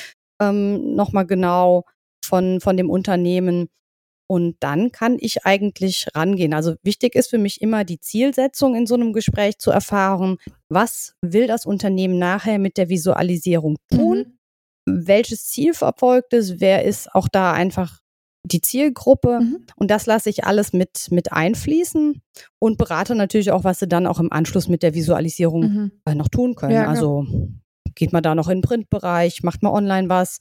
Ähm, 0.42 0.96
nochmal 0.96 1.26
genau 1.26 1.86
von, 2.26 2.60
von 2.62 2.78
dem 2.78 2.90
Unternehmen. 2.90 3.70
Und 4.32 4.58
dann 4.60 4.92
kann 4.92 5.18
ich 5.20 5.48
eigentlich 5.48 6.08
rangehen. 6.14 6.54
Also 6.54 6.76
wichtig 6.84 7.16
ist 7.16 7.32
für 7.32 7.40
mich 7.40 7.62
immer 7.62 7.84
die 7.84 8.00
Zielsetzung 8.00 8.76
in 8.76 8.86
so 8.86 8.94
einem 8.94 9.12
Gespräch 9.12 9.58
zu 9.58 9.72
erfahren. 9.72 10.38
Was 10.70 11.16
will 11.22 11.48
das 11.48 11.66
Unternehmen 11.66 12.20
nachher 12.20 12.60
mit 12.60 12.78
der 12.78 12.90
Visualisierung 12.90 13.78
tun? 13.92 14.38
Mhm. 14.86 15.06
Welches 15.08 15.48
Ziel 15.48 15.74
verfolgt 15.74 16.34
es? 16.34 16.60
Wer 16.60 16.86
ist 16.86 17.14
auch 17.16 17.28
da 17.28 17.54
einfach 17.54 18.02
die 18.44 18.62
Zielgruppe? 18.62 19.40
Mhm. 19.42 19.66
Und 19.76 19.90
das 19.90 20.06
lasse 20.06 20.30
ich 20.30 20.44
alles 20.44 20.74
mit, 20.74 21.08
mit 21.10 21.32
einfließen 21.32 22.22
und 22.60 22.78
berate 22.78 23.16
natürlich 23.16 23.52
auch, 23.52 23.64
was 23.64 23.80
sie 23.80 23.88
dann 23.88 24.06
auch 24.06 24.20
im 24.20 24.32
Anschluss 24.32 24.68
mit 24.68 24.84
der 24.84 24.94
Visualisierung 24.94 25.62
mhm. 25.62 25.92
äh, 26.06 26.14
noch 26.14 26.28
tun 26.28 26.54
können. 26.54 26.76
Ja, 26.76 26.88
also 26.88 27.26
geht 27.96 28.14
man 28.14 28.22
da 28.22 28.36
noch 28.36 28.48
in 28.48 28.60
den 28.60 28.62
Printbereich, 28.62 29.42
macht 29.42 29.64
man 29.64 29.74
online 29.74 30.08
was, 30.08 30.38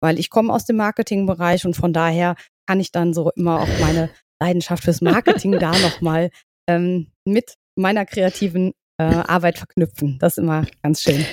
weil 0.00 0.18
ich 0.18 0.28
komme 0.28 0.52
aus 0.52 0.64
dem 0.64 0.76
Marketingbereich 0.76 1.64
und 1.66 1.76
von 1.76 1.92
daher 1.92 2.34
kann 2.68 2.80
ich 2.80 2.92
dann 2.92 3.14
so 3.14 3.30
immer 3.30 3.60
auch 3.60 3.80
meine 3.80 4.10
Leidenschaft 4.42 4.84
fürs 4.84 5.00
Marketing 5.00 5.52
da 5.58 5.70
nochmal 5.78 6.30
ähm, 6.68 7.06
mit 7.24 7.54
meiner 7.76 8.04
kreativen 8.04 8.74
äh, 8.98 9.04
Arbeit 9.04 9.56
verknüpfen. 9.56 10.18
Das 10.20 10.34
ist 10.34 10.42
immer 10.44 10.66
ganz 10.82 11.00
schön. 11.00 11.24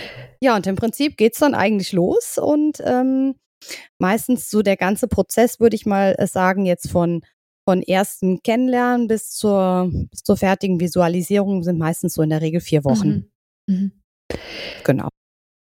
Ja, 0.42 0.56
und 0.56 0.66
im 0.66 0.78
Prinzip 0.78 1.18
geht 1.18 1.34
es 1.34 1.40
dann 1.40 1.54
eigentlich 1.54 1.92
los 1.92 2.38
und 2.38 2.82
ähm, 2.86 3.36
meistens 4.00 4.50
so 4.50 4.62
der 4.62 4.78
ganze 4.78 5.10
Prozess, 5.10 5.60
würde 5.60 5.76
ich 5.76 5.86
mal 5.86 6.16
äh, 6.18 6.26
sagen, 6.26 6.66
jetzt 6.66 6.90
von 6.90 7.22
von 7.68 7.82
ersten 7.82 8.44
Kennenlernen 8.44 9.08
bis 9.08 9.32
zur, 9.32 9.90
bis 10.12 10.22
zur 10.22 10.38
fertigen 10.38 10.80
Visualisierung 10.80 11.64
sind 11.64 11.80
meistens 11.80 12.14
so 12.14 12.22
in 12.22 12.30
der 12.30 12.42
Regel 12.42 12.62
vier 12.62 12.84
Wochen. 12.86 13.32
Mhm. 13.68 13.74
Mhm. 13.76 13.92
Genau. 14.84 15.10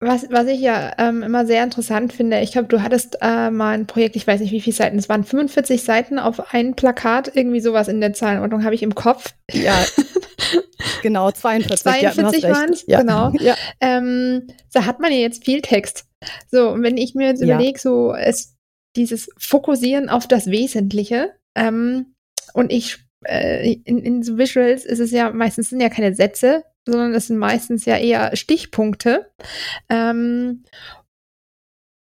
Was, 0.03 0.31
was 0.31 0.47
ich 0.47 0.61
ja 0.61 0.95
ähm, 0.97 1.23
immer 1.23 1.45
sehr 1.45 1.63
interessant 1.63 2.15
finde, 2.15 2.41
ich 2.41 2.53
glaube, 2.53 2.69
du 2.69 2.83
hattest 2.83 3.19
äh, 3.21 3.51
mal 3.51 3.73
ein 3.73 3.87
Projekt, 3.87 4.17
ich 4.17 4.27
weiß 4.27 4.41
nicht 4.41 4.51
wie 4.51 4.63
viele 4.63 4.75
Seiten, 4.75 4.99
es 4.99 5.11
waren 5.11 5.25
45 5.25 5.83
Seiten 5.83 6.19
auf 6.19 6.55
ein 6.55 6.75
Plakat, 6.75 7.31
irgendwie 7.37 7.61
sowas 7.61 7.87
in 7.87 8.01
der 8.01 8.15
Zahlenordnung 8.15 8.65
habe 8.65 8.75
ich 8.75 8.83
im 8.83 8.95
Kopf. 8.95 9.35
Ja, 9.53 9.75
genau, 11.03 11.31
42. 11.31 11.83
42 11.83 12.43
ja, 12.43 12.51
waren 12.51 12.73
es, 12.73 12.85
ja. 12.87 13.01
genau. 13.01 13.33
Ja. 13.41 13.57
Ähm, 13.81 14.47
da 14.73 14.87
hat 14.87 15.01
man 15.01 15.13
ja 15.13 15.19
jetzt 15.19 15.45
viel 15.45 15.61
Text. 15.61 16.07
So, 16.51 16.71
und 16.71 16.83
wenn 16.83 16.97
ich 16.97 17.15
mir 17.15 17.27
jetzt 17.27 17.43
ja. 17.43 17.57
überlege, 17.57 17.79
so 17.79 18.15
es, 18.15 18.57
dieses 18.97 19.29
Fokussieren 19.37 20.09
auf 20.09 20.27
das 20.27 20.47
Wesentliche 20.47 21.35
ähm, 21.55 22.15
und 22.55 22.73
ich 22.73 22.99
äh, 23.27 23.75
in, 23.85 23.99
in 23.99 24.23
so 24.23 24.39
Visuals 24.39 24.87
ist 24.87 24.99
es 24.99 25.11
ja 25.11 25.31
meistens 25.31 25.69
sind 25.69 25.81
ja 25.81 25.91
keine 25.91 26.15
Sätze, 26.15 26.65
sondern 26.87 27.13
das 27.13 27.27
sind 27.27 27.39
meistens 27.39 27.85
ja 27.85 27.97
eher 27.97 28.35
Stichpunkte. 28.37 29.31
Ähm, 29.89 30.65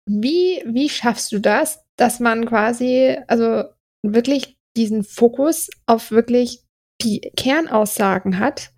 wie, 0.08 0.62
wie 0.66 0.88
schaffst 0.88 1.32
du 1.32 1.38
das, 1.38 1.84
dass 1.96 2.20
man 2.20 2.46
quasi, 2.46 3.16
also 3.28 3.64
wirklich 4.02 4.58
diesen 4.76 5.04
Fokus 5.04 5.70
auf 5.86 6.10
wirklich 6.10 6.64
die 7.02 7.20
Kernaussagen 7.36 8.38
hat? 8.38 8.72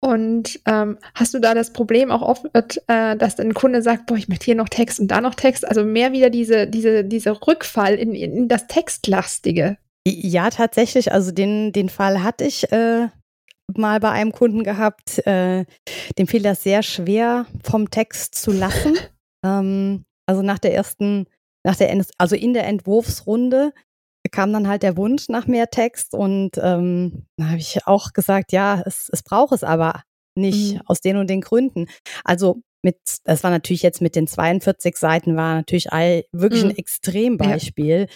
Und 0.00 0.60
ähm, 0.66 0.98
hast 1.14 1.34
du 1.34 1.40
da 1.40 1.54
das 1.54 1.72
Problem 1.72 2.10
auch 2.12 2.22
oft, 2.22 2.46
äh, 2.86 3.16
dass 3.16 3.40
ein 3.40 3.54
Kunde 3.54 3.82
sagt, 3.82 4.06
boah, 4.06 4.16
ich 4.16 4.28
möchte 4.28 4.44
hier 4.44 4.54
noch 4.54 4.68
Text 4.68 5.00
und 5.00 5.08
da 5.08 5.20
noch 5.20 5.34
Text, 5.34 5.66
also 5.66 5.84
mehr 5.84 6.12
wieder 6.12 6.30
diese, 6.30 6.68
diese, 6.68 7.04
diese 7.04 7.32
Rückfall 7.46 7.94
in, 7.94 8.14
in 8.14 8.48
das 8.48 8.68
Textlastige? 8.68 9.76
Ja, 10.06 10.50
tatsächlich. 10.50 11.12
Also 11.12 11.32
den, 11.32 11.72
den 11.72 11.88
Fall 11.88 12.22
hatte 12.22 12.44
ich 12.44 12.70
äh, 12.70 13.08
mal 13.76 14.00
bei 14.00 14.10
einem 14.10 14.32
Kunden 14.32 14.64
gehabt, 14.64 15.18
äh, 15.26 15.64
dem 16.18 16.26
fiel 16.26 16.42
das 16.42 16.62
sehr 16.62 16.82
schwer, 16.82 17.46
vom 17.62 17.90
Text 17.90 18.34
zu 18.34 18.52
lassen. 18.52 18.96
ähm, 19.44 20.04
also 20.26 20.42
nach 20.42 20.58
der 20.58 20.74
ersten, 20.74 21.26
nach 21.64 21.76
der, 21.76 22.04
also 22.18 22.36
in 22.36 22.54
der 22.54 22.66
Entwurfsrunde 22.66 23.72
kam 24.30 24.52
dann 24.52 24.68
halt 24.68 24.82
der 24.82 24.96
Wunsch 24.96 25.28
nach 25.28 25.46
mehr 25.46 25.70
Text 25.70 26.12
und 26.12 26.52
ähm, 26.58 27.24
da 27.38 27.46
habe 27.46 27.58
ich 27.58 27.86
auch 27.86 28.12
gesagt, 28.12 28.52
ja, 28.52 28.82
es, 28.84 29.08
es 29.10 29.22
braucht 29.22 29.52
es 29.52 29.64
aber 29.64 30.02
nicht 30.36 30.74
mhm. 30.74 30.82
aus 30.86 31.00
den 31.00 31.16
und 31.16 31.30
den 31.30 31.40
Gründen. 31.40 31.86
Also 32.24 32.60
mit, 32.82 32.96
das 33.24 33.42
war 33.42 33.50
natürlich 33.50 33.82
jetzt 33.82 34.00
mit 34.00 34.14
den 34.14 34.26
42 34.26 34.96
Seiten, 34.96 35.36
war 35.36 35.56
natürlich 35.56 35.92
all, 35.92 36.24
wirklich 36.32 36.62
mhm. 36.62 36.70
ein 36.70 36.76
Extrembeispiel. 36.76 38.06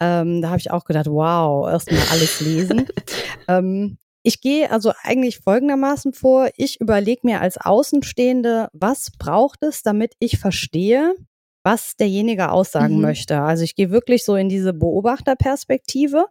Ja. 0.00 0.22
Ähm, 0.22 0.40
da 0.40 0.48
habe 0.48 0.58
ich 0.58 0.70
auch 0.70 0.84
gedacht, 0.84 1.06
wow, 1.06 1.68
erstmal 1.68 2.00
alles 2.10 2.40
lesen. 2.40 2.86
ähm, 3.48 3.98
ich 4.26 4.40
gehe 4.40 4.72
also 4.72 4.92
eigentlich 5.04 5.38
folgendermaßen 5.38 6.12
vor. 6.12 6.50
Ich 6.56 6.80
überlege 6.80 7.20
mir 7.22 7.40
als 7.40 7.58
Außenstehende, 7.58 8.68
was 8.72 9.12
braucht 9.16 9.62
es, 9.62 9.84
damit 9.84 10.14
ich 10.18 10.40
verstehe, 10.40 11.14
was 11.62 11.94
derjenige 11.94 12.50
aussagen 12.50 12.96
mhm. 12.96 13.02
möchte. 13.02 13.40
Also 13.40 13.62
ich 13.62 13.76
gehe 13.76 13.92
wirklich 13.92 14.24
so 14.24 14.34
in 14.34 14.48
diese 14.48 14.72
Beobachterperspektive 14.72 16.26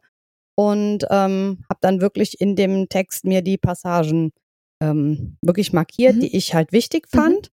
und 0.55 1.05
ähm, 1.09 1.63
habe 1.69 1.79
dann 1.79 2.01
wirklich 2.01 2.41
in 2.41 2.57
dem 2.57 2.89
Text 2.89 3.23
mir 3.23 3.41
die 3.41 3.57
Passagen 3.57 4.33
ähm, 4.81 5.37
wirklich 5.41 5.71
markiert, 5.71 6.17
mhm. 6.17 6.19
die 6.19 6.35
ich 6.35 6.53
halt 6.53 6.73
wichtig 6.73 7.07
mhm. 7.13 7.17
fand. 7.17 7.47
Mhm. 7.47 7.49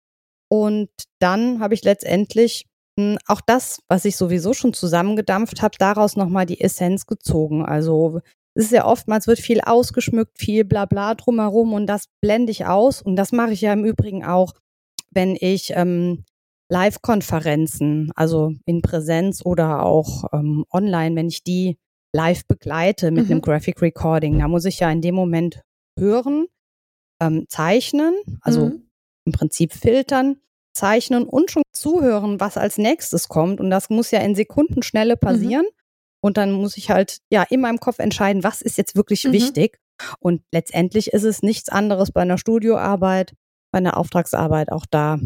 Und 0.50 0.90
dann 1.18 1.58
habe 1.58 1.74
ich 1.74 1.82
letztendlich 1.82 2.66
mh, 2.96 3.14
hm, 3.14 3.18
auch 3.26 3.40
das, 3.40 3.80
was 3.88 4.04
ich 4.04 4.16
sowieso 4.16 4.54
schon 4.54 4.72
zusammengedampft 4.72 5.62
habe, 5.62 5.76
daraus 5.80 6.14
nochmal 6.14 6.46
die 6.46 6.60
Essenz 6.60 7.06
gezogen. 7.06 7.64
Also 7.64 8.20
es 8.58 8.64
ist 8.64 8.72
ja 8.72 8.86
oftmals 8.86 9.28
wird 9.28 9.38
viel 9.38 9.60
ausgeschmückt, 9.60 10.36
viel 10.36 10.64
Blabla 10.64 11.14
drumherum 11.14 11.74
und 11.74 11.86
das 11.86 12.08
blende 12.20 12.50
ich 12.50 12.66
aus. 12.66 13.00
Und 13.00 13.14
das 13.14 13.30
mache 13.30 13.52
ich 13.52 13.60
ja 13.60 13.72
im 13.72 13.84
Übrigen 13.84 14.24
auch, 14.24 14.52
wenn 15.12 15.36
ich 15.40 15.70
ähm, 15.76 16.24
Live-Konferenzen, 16.68 18.10
also 18.16 18.52
in 18.64 18.82
Präsenz 18.82 19.46
oder 19.46 19.84
auch 19.84 20.24
ähm, 20.32 20.64
online, 20.72 21.14
wenn 21.14 21.28
ich 21.28 21.44
die 21.44 21.78
live 22.12 22.46
begleite 22.48 23.12
mit 23.12 23.26
mhm. 23.26 23.30
einem 23.30 23.42
Graphic 23.42 23.80
Recording, 23.80 24.40
da 24.40 24.48
muss 24.48 24.64
ich 24.64 24.80
ja 24.80 24.90
in 24.90 25.02
dem 25.02 25.14
Moment 25.14 25.62
hören, 25.96 26.46
ähm, 27.20 27.44
zeichnen, 27.48 28.16
also 28.40 28.66
mhm. 28.66 28.90
im 29.24 29.32
Prinzip 29.32 29.72
filtern, 29.72 30.40
zeichnen 30.74 31.28
und 31.28 31.52
schon 31.52 31.62
zuhören, 31.72 32.40
was 32.40 32.56
als 32.56 32.76
nächstes 32.76 33.28
kommt. 33.28 33.60
Und 33.60 33.70
das 33.70 33.88
muss 33.88 34.10
ja 34.10 34.18
in 34.18 34.34
Sekundenschnelle 34.34 35.14
mhm. 35.14 35.20
passieren. 35.20 35.66
Mhm. 35.66 35.78
Und 36.20 36.36
dann 36.36 36.52
muss 36.52 36.76
ich 36.76 36.90
halt 36.90 37.18
ja 37.30 37.44
in 37.48 37.60
meinem 37.60 37.78
Kopf 37.78 37.98
entscheiden, 37.98 38.42
was 38.42 38.60
ist 38.60 38.78
jetzt 38.78 38.96
wirklich 38.96 39.24
mhm. 39.24 39.32
wichtig. 39.32 39.78
Und 40.20 40.42
letztendlich 40.52 41.12
ist 41.12 41.24
es 41.24 41.42
nichts 41.42 41.68
anderes 41.68 42.12
bei 42.12 42.22
einer 42.22 42.38
Studioarbeit, 42.38 43.34
bei 43.72 43.78
einer 43.78 43.96
Auftragsarbeit 43.96 44.70
auch 44.70 44.86
da 44.90 45.18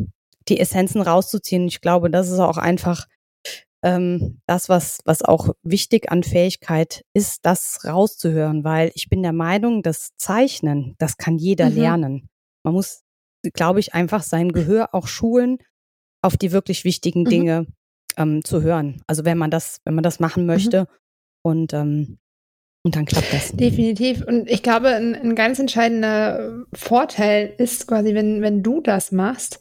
die 0.48 0.58
Essenzen 0.58 1.00
rauszuziehen. 1.00 1.68
Ich 1.68 1.80
glaube, 1.80 2.10
das 2.10 2.28
ist 2.28 2.38
auch 2.38 2.56
einfach 2.56 3.06
ähm, 3.82 4.40
das, 4.46 4.68
was, 4.68 5.00
was 5.04 5.22
auch 5.22 5.50
wichtig 5.62 6.10
an 6.10 6.22
Fähigkeit 6.22 7.04
ist, 7.14 7.40
das 7.42 7.80
rauszuhören, 7.84 8.64
weil 8.64 8.92
ich 8.94 9.08
bin 9.08 9.22
der 9.22 9.32
Meinung, 9.32 9.82
das 9.82 10.10
Zeichnen, 10.16 10.94
das 10.98 11.16
kann 11.16 11.38
jeder 11.38 11.70
mhm. 11.70 11.76
lernen. 11.76 12.28
Man 12.64 12.74
muss, 12.74 13.02
glaube 13.54 13.80
ich, 13.80 13.94
einfach 13.94 14.22
sein 14.22 14.52
Gehör 14.52 14.94
auch 14.94 15.06
schulen 15.06 15.58
auf 16.22 16.36
die 16.36 16.52
wirklich 16.52 16.84
wichtigen 16.84 17.24
mhm. 17.24 17.74
Ähm, 18.16 18.44
zu 18.44 18.62
hören. 18.62 19.02
Also 19.06 19.24
wenn 19.24 19.38
man 19.38 19.50
das, 19.50 19.80
wenn 19.84 19.94
man 19.94 20.04
das 20.04 20.20
machen 20.20 20.42
mhm. 20.42 20.46
möchte. 20.48 20.80
Mhm. 20.80 20.86
Und 21.44 21.74
ähm, 21.74 22.18
und 22.84 22.96
dann 22.96 23.04
klappt 23.04 23.32
das. 23.32 23.52
Definitiv. 23.52 24.24
Und 24.26 24.50
ich 24.50 24.64
glaube, 24.64 24.88
ein, 24.88 25.14
ein 25.14 25.36
ganz 25.36 25.60
entscheidender 25.60 26.64
Vorteil 26.72 27.54
ist 27.58 27.86
quasi, 27.86 28.12
wenn, 28.14 28.42
wenn 28.42 28.64
du 28.64 28.80
das 28.80 29.12
machst. 29.12 29.60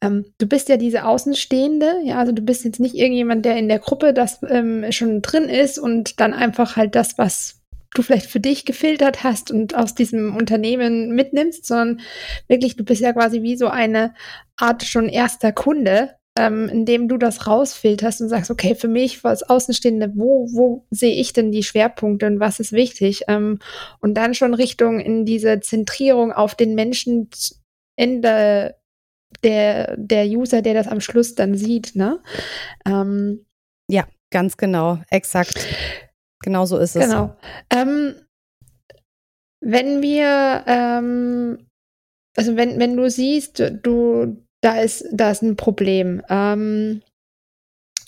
Ähm, 0.00 0.24
du 0.38 0.46
bist 0.46 0.70
ja 0.70 0.78
diese 0.78 1.04
Außenstehende, 1.04 2.00
ja, 2.02 2.18
also 2.18 2.32
du 2.32 2.40
bist 2.40 2.64
jetzt 2.64 2.80
nicht 2.80 2.94
irgendjemand, 2.94 3.44
der 3.44 3.58
in 3.58 3.68
der 3.68 3.78
Gruppe 3.78 4.14
das 4.14 4.40
ähm, 4.48 4.90
schon 4.90 5.20
drin 5.20 5.50
ist 5.50 5.78
und 5.78 6.18
dann 6.18 6.32
einfach 6.32 6.76
halt 6.76 6.94
das, 6.94 7.18
was 7.18 7.60
du 7.94 8.00
vielleicht 8.00 8.30
für 8.30 8.40
dich 8.40 8.64
gefiltert 8.64 9.22
hast 9.22 9.50
und 9.50 9.76
aus 9.76 9.94
diesem 9.94 10.34
Unternehmen 10.34 11.14
mitnimmst, 11.14 11.66
sondern 11.66 12.00
wirklich, 12.48 12.76
du 12.76 12.84
bist 12.84 13.02
ja 13.02 13.12
quasi 13.12 13.42
wie 13.42 13.58
so 13.58 13.68
eine 13.68 14.14
Art 14.56 14.82
schon 14.82 15.10
erster 15.10 15.52
Kunde, 15.52 16.14
ähm, 16.38 16.68
indem 16.68 17.08
du 17.08 17.18
das 17.18 17.46
rausfilterst 17.46 18.22
und 18.22 18.28
sagst, 18.28 18.50
okay, 18.50 18.74
für 18.74 18.88
mich 18.88 19.24
als 19.24 19.42
Außenstehende, 19.42 20.12
wo, 20.14 20.48
wo 20.52 20.86
sehe 20.90 21.14
ich 21.14 21.32
denn 21.32 21.52
die 21.52 21.62
Schwerpunkte 21.62 22.26
und 22.26 22.40
was 22.40 22.58
ist 22.58 22.72
wichtig? 22.72 23.24
Ähm, 23.28 23.58
und 24.00 24.14
dann 24.14 24.34
schon 24.34 24.54
Richtung 24.54 24.98
in 25.00 25.26
diese 25.26 25.60
Zentrierung 25.60 26.32
auf 26.32 26.54
den 26.54 26.74
Menschen 26.74 27.28
Ende 27.96 28.76
der, 29.44 29.96
der 29.96 30.26
User, 30.26 30.62
der 30.62 30.74
das 30.74 30.88
am 30.88 31.00
Schluss 31.00 31.34
dann 31.34 31.56
sieht, 31.56 31.96
ne? 31.96 32.20
Ähm, 32.86 33.44
ja, 33.88 34.06
ganz 34.30 34.56
genau, 34.56 34.98
exakt. 35.10 35.66
Genau 36.42 36.64
so 36.64 36.78
ist 36.78 36.96
es. 36.96 37.04
Genau. 37.04 37.36
Ähm, 37.70 38.14
wenn 39.60 40.02
wir, 40.02 40.64
ähm, 40.66 41.68
also 42.36 42.56
wenn, 42.56 42.78
wenn 42.78 42.96
du 42.96 43.08
siehst, 43.08 43.62
du, 43.82 44.42
da 44.62 44.80
ist, 44.80 45.04
da 45.12 45.30
ist 45.30 45.42
ein 45.42 45.56
Problem, 45.56 46.22
ähm, 46.30 47.02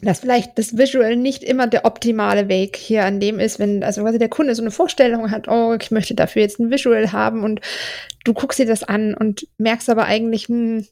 dass 0.00 0.20
vielleicht 0.20 0.58
das 0.58 0.76
Visual 0.76 1.16
nicht 1.16 1.42
immer 1.42 1.66
der 1.66 1.84
optimale 1.84 2.48
Weg 2.48 2.76
hier 2.76 3.04
an 3.04 3.20
dem 3.20 3.38
ist, 3.38 3.58
wenn 3.58 3.82
also 3.82 4.02
quasi 4.02 4.18
der 4.18 4.28
Kunde 4.28 4.54
so 4.54 4.62
eine 4.62 4.70
Vorstellung 4.70 5.30
hat, 5.30 5.48
oh, 5.48 5.76
ich 5.80 5.90
möchte 5.90 6.14
dafür 6.14 6.42
jetzt 6.42 6.58
ein 6.58 6.70
Visual 6.70 7.12
haben 7.12 7.42
und 7.42 7.60
du 8.24 8.34
guckst 8.34 8.58
dir 8.58 8.66
das 8.66 8.82
an 8.82 9.14
und 9.14 9.46
merkst 9.58 9.88
aber 9.88 10.04
eigentlich, 10.04 10.48
hm, 10.48 10.86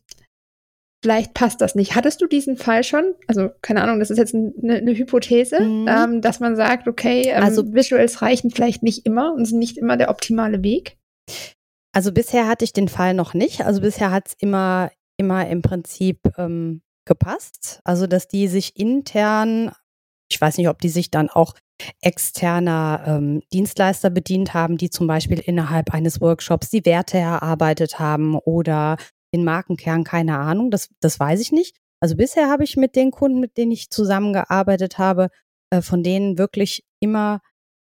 vielleicht 1.03 1.35
passt 1.35 1.61
das 1.61 1.75
nicht. 1.75 1.95
Hattest 1.95 2.23
du 2.23 2.27
diesen 2.27 2.57
Fall 2.57 2.85
schon? 2.85 3.15
Also, 3.27 3.51
keine 3.61 3.83
Ahnung, 3.83 3.99
das 3.99 4.11
ist 4.11 4.19
jetzt 4.19 4.35
eine, 4.35 4.53
eine 4.63 4.97
Hypothese, 4.97 5.61
mhm. 5.61 5.89
ähm, 5.89 6.21
dass 6.21 6.41
man 6.41 6.57
sagt, 6.57 6.89
okay, 6.89 7.23
ähm, 7.27 7.43
also 7.43 7.75
Visuals 7.75 8.23
reichen 8.23 8.51
vielleicht 8.51 8.83
nicht 8.83 9.05
immer 9.05 9.35
und 9.35 9.45
sind 9.45 9.59
nicht 9.59 9.77
immer 9.77 9.97
der 9.97 10.11
optimale 10.11 10.63
Weg? 10.63 10.97
Also 11.95 12.13
bisher 12.13 12.49
hatte 12.49 12.65
ich 12.65 12.73
den 12.73 12.89
Fall 12.89 13.15
noch 13.15 13.35
nicht. 13.35 13.67
Also 13.67 13.83
bisher 13.83 14.11
hat 14.11 14.29
es 14.29 14.35
immer, 14.39 14.91
immer 15.23 15.47
im 15.49 15.63
Prinzip 15.63 16.19
ähm, 16.37 16.83
gepasst. 17.07 17.81
Also, 17.85 18.07
dass 18.07 18.27
die 18.27 18.49
sich 18.49 18.77
intern, 18.77 19.71
ich 20.29 20.41
weiß 20.41 20.59
nicht, 20.59 20.69
ob 20.69 20.81
die 20.81 20.89
sich 20.89 21.11
dann 21.11 21.31
auch 21.31 21.55
externer 22.01 23.03
ähm, 23.07 23.43
Dienstleister 23.53 24.11
bedient 24.11 24.55
haben, 24.55 24.77
die 24.77 24.91
zum 24.91 25.07
Beispiel 25.07 25.39
innerhalb 25.39 25.95
eines 25.95 26.21
Workshops 26.21 26.71
die 26.71 26.85
Werte 26.85 27.19
erarbeitet 27.19 27.99
haben 27.99 28.37
oder 28.37 28.97
den 29.35 29.45
Markenkern, 29.45 30.05
keine 30.05 30.39
Ahnung, 30.39 30.71
das, 30.71 30.89
das 31.01 31.19
weiß 31.19 31.41
ich 31.41 31.53
nicht. 31.53 31.77
Also 32.01 32.17
bisher 32.17 32.51
habe 32.51 32.65
ich 32.65 32.77
mit 32.77 32.97
den 32.97 33.11
Kunden, 33.13 33.41
mit 33.41 33.57
denen 33.57 33.73
ich 33.73 33.91
zusammengearbeitet 33.91 34.99
habe, 34.99 35.29
äh, 35.71 35.81
von 35.83 36.03
denen 36.03 36.37
wirklich 36.37 36.85
immer 37.01 37.41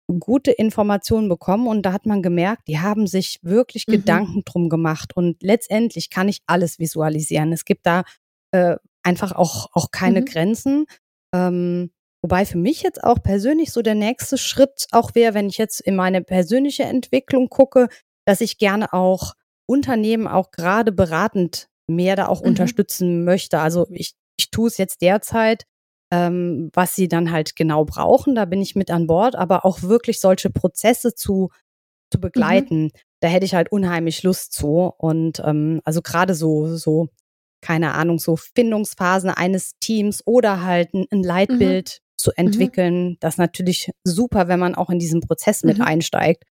gute 0.07 0.53
Informationen 0.53 1.29
bekommen 1.29 1.67
und 1.67 1.83
da 1.83 1.93
hat 1.93 2.07
man 2.07 2.23
gemerkt, 2.23 2.69
die 2.69 2.79
haben 2.79 3.07
sich 3.07 3.41
wirklich 3.43 3.87
mhm. 3.87 3.93
Gedanken 3.93 4.43
drum 4.45 4.69
gemacht 4.69 5.17
und 5.17 5.43
letztendlich 5.43 6.11
kann 6.11 6.29
ich 6.29 6.43
alles 6.47 6.79
visualisieren. 6.79 7.53
Es 7.53 7.65
gibt 7.65 7.87
da 7.87 8.05
äh, 8.53 8.77
einfach 9.03 9.33
auch, 9.33 9.69
auch 9.73 9.91
keine 9.91 10.21
mhm. 10.21 10.25
Grenzen. 10.27 10.87
Ähm, 11.35 11.91
wobei 12.23 12.47
für 12.47 12.59
mich 12.59 12.83
jetzt 12.83 13.03
auch 13.03 13.23
persönlich 13.23 13.73
so 13.73 13.83
der 13.83 13.95
nächste 13.95 14.39
Schritt 14.39 14.87
auch 14.93 15.15
wäre, 15.15 15.35
wenn 15.35 15.49
ich 15.49 15.59
jetzt 15.59 15.81
in 15.81 15.97
meine 15.97 16.23
persönliche 16.23 16.85
Entwicklung 16.85 17.49
gucke, 17.49 17.89
dass 18.27 18.41
ich 18.41 18.59
gerne 18.59 18.93
auch 18.93 19.35
Unternehmen 19.69 20.29
auch 20.29 20.51
gerade 20.53 20.93
beratend 20.93 21.69
mehr 21.89 22.17
da 22.17 22.29
auch 22.29 22.43
mhm. 22.43 22.49
unterstützen 22.49 23.25
möchte. 23.25 23.59
Also 23.59 23.87
ich, 23.91 24.15
ich 24.39 24.51
tue 24.51 24.69
es 24.69 24.79
jetzt 24.79 25.03
derzeit, 25.03 25.67
ähm, 26.11 26.71
was 26.73 26.95
sie 26.95 27.09
dann 27.09 27.31
halt 27.31 27.57
genau 27.57 27.85
brauchen. 27.85 28.35
Da 28.35 28.45
bin 28.45 28.61
ich 28.61 28.77
mit 28.77 28.91
an 28.91 29.07
Bord, 29.07 29.37
aber 29.37 29.65
auch 29.65 29.83
wirklich 29.83 30.21
solche 30.21 30.51
Prozesse 30.51 31.15
zu, 31.15 31.51
zu 32.11 32.19
mhm. 32.19 32.21
begleiten, 32.21 32.83
mhm. 32.85 32.91
da 33.21 33.29
hätte 33.29 33.47
ich 33.47 33.55
halt 33.55 33.73
unheimlich 33.73 34.23
Lust 34.23 34.53
zu. 34.53 34.93
Und 34.99 35.43
ähm, 35.45 35.81
also 35.85 36.03
gerade 36.03 36.35
so, 36.35 36.77
so, 36.77 37.09
keine 37.61 37.95
Ahnung, 37.95 38.19
so 38.19 38.37
Findungsphasen 38.37 39.31
eines 39.31 39.79
Teams 39.81 40.23
oder 40.27 40.63
halt 40.63 40.95
ein, 40.95 41.07
ein 41.11 41.23
Leitbild 41.23 42.01
mhm. 42.01 42.17
zu 42.17 42.31
mhm. 42.31 42.47
entwickeln. 42.47 43.17
Das 43.21 43.35
ist 43.35 43.39
natürlich 43.39 43.91
super, 44.05 44.49
wenn 44.49 44.61
man 44.61 44.75
auch 44.75 44.91
in 44.91 44.99
diesen 44.99 45.21
Prozess 45.21 45.65
mit 45.65 45.81
einsteigt. 45.81 46.45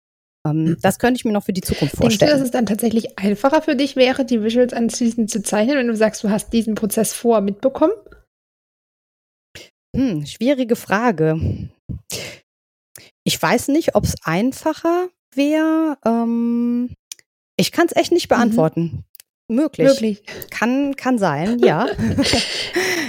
Ähm, 0.46 0.64
mhm. 0.64 0.78
das 0.82 1.00
könnte 1.00 1.18
ich 1.18 1.26
mir 1.26 1.32
noch 1.32 1.44
für 1.44 1.54
die 1.54 1.62
Zukunft 1.62 1.96
vorstellen. 1.96 2.20
Denkst 2.20 2.34
du, 2.34 2.38
dass 2.38 2.46
es 2.46 2.52
dann 2.52 2.66
tatsächlich 2.66 3.18
einfacher 3.18 3.62
für 3.62 3.76
dich 3.76 3.96
wäre, 3.96 4.26
die 4.26 4.44
Visuals 4.44 4.74
anschließend 4.74 5.30
zu 5.30 5.42
zeichnen, 5.42 5.78
wenn 5.78 5.88
du 5.88 5.96
sagst, 5.96 6.24
du 6.24 6.30
hast 6.30 6.54
diesen 6.54 6.76
Prozess 6.76 7.14
vor 7.14 7.42
mitbekommen? 7.42 7.94
Hm, 9.96 10.26
schwierige 10.26 10.76
Frage. 10.76 11.70
Ich 13.24 13.42
weiß 13.42 13.70
nicht, 13.70 13.96
ob 13.96 14.04
es 14.04 14.16
einfacher 14.24 15.08
wäre. 15.34 15.98
Ähm, 16.06 16.92
ich 17.58 17.72
kann 17.72 17.88
es 17.88 17.96
echt 17.96 18.12
nicht 18.12 18.30
mhm. 18.30 18.36
beantworten. 18.36 18.82
Mhm. 18.82 19.04
Möglich. 19.48 19.88
Möglich. 19.88 20.24
Kann, 20.50 20.96
kann 20.96 21.18
sein, 21.18 21.60
ja. 21.64 21.88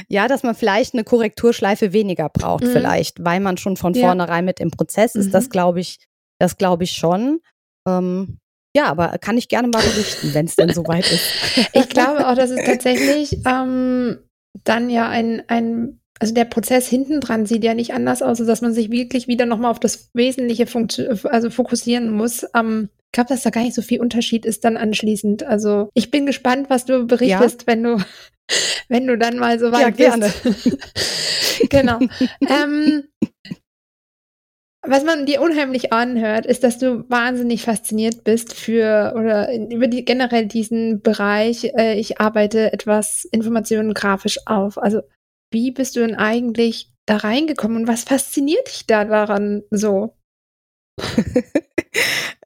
ja, 0.09 0.29
dass 0.29 0.43
man 0.43 0.55
vielleicht 0.55 0.95
eine 0.95 1.05
Korrekturschleife 1.05 1.93
weniger 1.93 2.29
braucht, 2.29 2.65
mhm. 2.65 2.73
vielleicht, 2.73 3.25
weil 3.25 3.41
man 3.41 3.57
schon 3.57 3.77
von 3.77 3.95
ja. 3.95 4.07
vornherein 4.07 4.45
mit 4.45 4.61
im 4.61 4.71
Prozess 4.71 5.15
ist. 5.15 5.33
Das 5.33 5.47
mhm. 5.47 5.51
glaube 5.51 5.81
ich, 5.81 5.99
das 6.39 6.59
glaube 6.59 6.85
ich 6.85 6.93
schon. 6.93 7.41
Ähm, 7.89 8.39
ja, 8.77 8.87
aber 8.87 9.17
kann 9.19 9.39
ich 9.39 9.49
gerne 9.49 9.69
mal 9.69 9.83
berichten, 9.83 10.35
wenn 10.35 10.45
es 10.45 10.57
denn 10.57 10.73
soweit 10.73 11.11
ist. 11.11 11.25
ich 11.73 11.89
glaube 11.89 12.29
auch, 12.29 12.35
dass 12.35 12.51
es 12.51 12.63
tatsächlich 12.63 13.39
ähm, 13.47 14.19
dann 14.65 14.91
ja 14.91 15.09
ein, 15.09 15.43
ein, 15.49 16.01
also 16.19 16.33
der 16.33 16.47
Prozess 16.47 16.89
hinten 16.89 17.21
dran 17.21 17.47
sieht 17.47 17.65
ja 17.65 17.75
nicht 17.75 17.93
anders 17.93 18.23
aus, 18.23 18.39
dass 18.39 18.63
man 18.63 18.73
sich 18.73 18.91
wirklich 18.91 19.29
wieder 19.29 19.47
nochmal 19.47 19.71
auf 19.71 19.81
das 19.81 20.11
Wesentliche 20.15 20.67
also 21.25 21.51
fokussieren 21.51 22.11
muss. 22.11 22.47
Ähm, 22.55 22.89
ich 23.07 23.13
glaube, 23.13 23.29
dass 23.29 23.43
da 23.43 23.51
gar 23.51 23.63
nicht 23.63 23.75
so 23.75 23.83
viel 23.83 24.01
Unterschied 24.01 24.45
ist 24.47 24.65
dann 24.65 24.77
anschließend. 24.77 25.45
Also 25.45 25.91
ich 25.95 26.11
bin 26.11 26.27
gespannt, 26.27 26.71
was 26.71 26.85
du 26.85 27.07
berichtest, 27.07 27.63
ja. 27.63 27.67
wenn 27.67 27.83
du 27.83 27.99
wenn 28.89 29.07
du 29.07 29.19
dann 29.19 29.39
mal 29.39 29.59
so 29.59 29.73
weit 29.73 29.81
ja, 29.81 29.91
gerne. 29.91 30.33
bist. 30.43 30.79
genau. 31.71 31.99
ähm, 32.49 33.05
was 34.89 35.05
man 35.05 35.27
dir 35.27 35.43
unheimlich 35.43 35.93
anhört, 35.93 36.47
ist, 36.47 36.63
dass 36.63 36.79
du 36.79 37.05
wahnsinnig 37.11 37.63
fasziniert 37.63 38.23
bist 38.23 38.55
für 38.55 39.15
oder 39.17 39.53
über 39.53 39.89
die, 39.89 40.05
generell 40.05 40.47
diesen 40.47 41.03
Bereich, 41.03 41.73
äh, 41.77 41.99
ich 41.99 42.21
arbeite 42.21 42.73
etwas 42.73 43.25
Informationen 43.25 43.95
grafisch 43.95 44.39
auf. 44.47 44.79
Also 44.79 45.01
wie 45.51 45.71
bist 45.71 45.97
du 45.97 46.01
denn 46.01 46.15
eigentlich 46.15 46.93
da 47.07 47.19
reingekommen 47.19 47.79
und 47.79 47.89
was 47.89 48.05
fasziniert 48.05 48.69
dich 48.69 48.87
da 48.87 49.05
daran 49.05 49.63
so? 49.71 50.17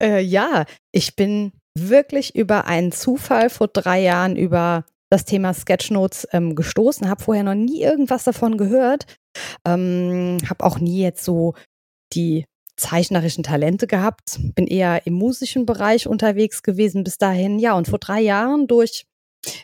äh, 0.01 0.21
ja, 0.21 0.67
ich 0.93 1.17
bin 1.17 1.53
wirklich 1.77 2.35
über 2.35 2.67
einen 2.67 2.93
Zufall 2.93 3.49
vor 3.49 3.69
drei 3.69 4.01
Jahren 4.01 4.37
über 4.37 4.85
das 5.11 5.25
Thema 5.25 5.55
Sketchnotes 5.55 6.29
ähm, 6.33 6.55
gestoßen, 6.55 7.09
habe 7.09 7.23
vorher 7.23 7.45
noch 7.45 7.55
nie 7.55 7.83
irgendwas 7.83 8.25
davon 8.25 8.57
gehört, 8.57 9.07
ähm, 9.67 10.39
habe 10.49 10.65
auch 10.65 10.79
nie 10.79 11.03
jetzt 11.03 11.25
so 11.25 11.55
die 12.13 12.45
zeichnerischen 12.77 13.45
Talente 13.45 13.87
gehabt, 13.87 14.39
bin 14.55 14.67
eher 14.67 15.07
im 15.07 15.15
musischen 15.15 15.67
Bereich 15.67 16.07
unterwegs 16.07 16.63
gewesen 16.63 17.05
bis 17.05 17.19
dahin. 17.19 17.59
Ja, 17.59 17.75
und 17.75 17.89
vor 17.89 17.99
drei 17.99 18.21
Jahren 18.21 18.67
durch 18.69 19.05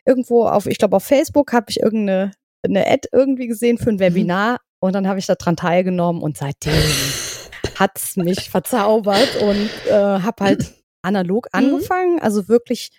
irgendwo 0.05 0.46
auf, 0.46 0.66
ich 0.66 0.79
glaube 0.79 0.96
auf 0.96 1.05
Facebook 1.05 1.53
habe 1.53 1.66
ich 1.68 1.81
irgendeine 1.81 2.33
eine 2.68 2.87
Ad 2.87 3.09
irgendwie 3.12 3.46
gesehen 3.46 3.79
für 3.79 3.90
ein 3.90 3.96
mhm. 3.96 4.00
Webinar 4.00 4.61
und 4.81 4.94
dann 4.94 5.09
habe 5.09 5.18
ich 5.18 5.26
daran 5.26 5.57
teilgenommen 5.57 6.22
und 6.22 6.37
seitdem 6.37 6.83
hat 7.76 7.92
es 7.96 8.16
mich 8.16 8.50
verzaubert 8.50 9.37
und 9.40 9.70
äh, 9.88 9.92
habe 9.92 10.44
halt 10.44 10.74
analog 11.02 11.46
mhm. 11.46 11.59
angefangen, 11.59 12.20
also 12.20 12.48
wirklich 12.48 12.90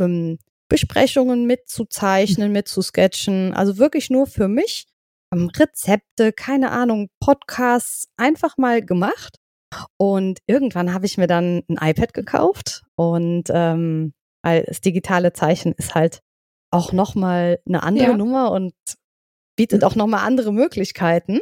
ähm, 0.00 0.38
Besprechungen 0.68 1.46
mitzuzeichnen, 1.46 2.52
mitzusketchen, 2.52 3.54
also 3.54 3.78
wirklich 3.78 4.10
nur 4.10 4.26
für 4.26 4.48
mich 4.48 4.86
ähm, 5.32 5.50
Rezepte, 5.56 6.32
keine 6.32 6.70
Ahnung, 6.70 7.08
Podcasts 7.20 8.08
einfach 8.16 8.56
mal 8.56 8.84
gemacht. 8.84 9.38
Und 9.98 10.38
irgendwann 10.46 10.94
habe 10.94 11.06
ich 11.06 11.18
mir 11.18 11.26
dann 11.26 11.62
ein 11.68 11.76
iPad 11.80 12.14
gekauft 12.14 12.84
und 12.94 13.44
ähm, 13.50 14.14
weil 14.42 14.62
das 14.62 14.80
digitale 14.80 15.32
Zeichen 15.32 15.72
ist 15.72 15.94
halt 15.94 16.20
auch 16.70 16.92
nochmal 16.92 17.58
eine 17.66 17.82
andere 17.82 18.10
ja. 18.10 18.16
Nummer 18.16 18.52
und 18.52 18.74
bietet 19.56 19.84
auch 19.84 19.94
nochmal 19.94 20.26
andere 20.26 20.52
Möglichkeiten. 20.52 21.40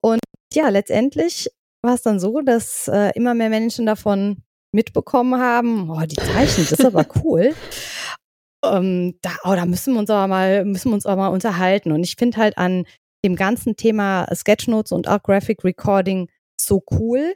Und 0.00 0.20
ja, 0.52 0.68
letztendlich 0.68 1.48
war 1.82 1.94
es 1.94 2.02
dann 2.02 2.20
so, 2.20 2.40
dass 2.40 2.88
äh, 2.88 3.12
immer 3.14 3.34
mehr 3.34 3.50
Menschen 3.50 3.86
davon 3.86 4.42
mitbekommen 4.72 5.40
haben, 5.40 5.90
oh, 5.90 6.00
die 6.00 6.16
Zeichen, 6.16 6.66
das 6.68 6.72
ist 6.72 6.84
aber 6.84 7.06
cool. 7.24 7.54
ähm, 8.64 9.18
da, 9.22 9.30
oh, 9.44 9.54
da 9.54 9.64
müssen 9.64 9.94
wir 9.94 10.00
uns 10.00 10.10
aber 10.10 10.26
mal, 10.26 10.64
müssen 10.64 10.90
wir 10.90 10.94
uns 10.94 11.06
aber 11.06 11.22
mal 11.22 11.28
unterhalten. 11.28 11.92
Und 11.92 12.04
ich 12.04 12.16
finde 12.16 12.36
halt 12.36 12.58
an 12.58 12.84
dem 13.24 13.36
ganzen 13.36 13.76
Thema 13.76 14.26
Sketchnotes 14.34 14.92
und 14.92 15.08
auch 15.08 15.22
Graphic 15.22 15.64
Recording 15.64 16.28
so 16.60 16.82
cool, 16.90 17.34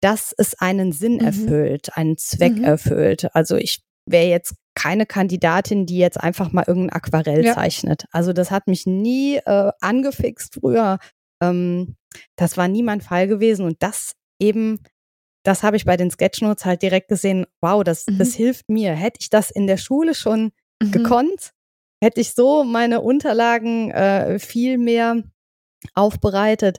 dass 0.00 0.34
es 0.36 0.58
einen 0.58 0.92
Sinn 0.92 1.14
mhm. 1.14 1.26
erfüllt, 1.26 1.96
einen 1.96 2.18
Zweck 2.18 2.56
mhm. 2.56 2.64
erfüllt. 2.64 3.34
Also 3.34 3.56
ich 3.56 3.82
wäre 4.06 4.26
jetzt 4.26 4.54
keine 4.82 5.06
Kandidatin, 5.06 5.86
die 5.86 5.98
jetzt 5.98 6.20
einfach 6.20 6.52
mal 6.52 6.64
irgendein 6.66 6.96
Aquarell 6.96 7.44
ja. 7.44 7.54
zeichnet. 7.54 8.06
Also 8.10 8.32
das 8.32 8.50
hat 8.50 8.66
mich 8.66 8.86
nie 8.86 9.36
äh, 9.36 9.70
angefixt 9.80 10.54
früher. 10.54 10.98
Ähm, 11.40 11.96
das 12.36 12.56
war 12.56 12.68
nie 12.68 12.82
mein 12.82 13.00
Fall 13.00 13.28
gewesen 13.28 13.64
und 13.64 13.82
das 13.82 14.14
eben, 14.40 14.80
das 15.44 15.62
habe 15.62 15.76
ich 15.76 15.84
bei 15.84 15.96
den 15.96 16.10
Sketchnotes 16.10 16.64
halt 16.64 16.82
direkt 16.82 17.08
gesehen. 17.08 17.46
Wow, 17.60 17.84
das, 17.84 18.06
mhm. 18.06 18.18
das 18.18 18.34
hilft 18.34 18.68
mir. 18.68 18.92
Hätte 18.92 19.18
ich 19.20 19.30
das 19.30 19.50
in 19.50 19.66
der 19.66 19.76
Schule 19.76 20.14
schon 20.14 20.50
mhm. 20.82 20.90
gekonnt, 20.90 21.52
hätte 22.02 22.20
ich 22.20 22.34
so 22.34 22.64
meine 22.64 23.02
Unterlagen 23.02 23.92
äh, 23.92 24.40
viel 24.40 24.78
mehr 24.78 25.22
aufbereitet. 25.94 26.78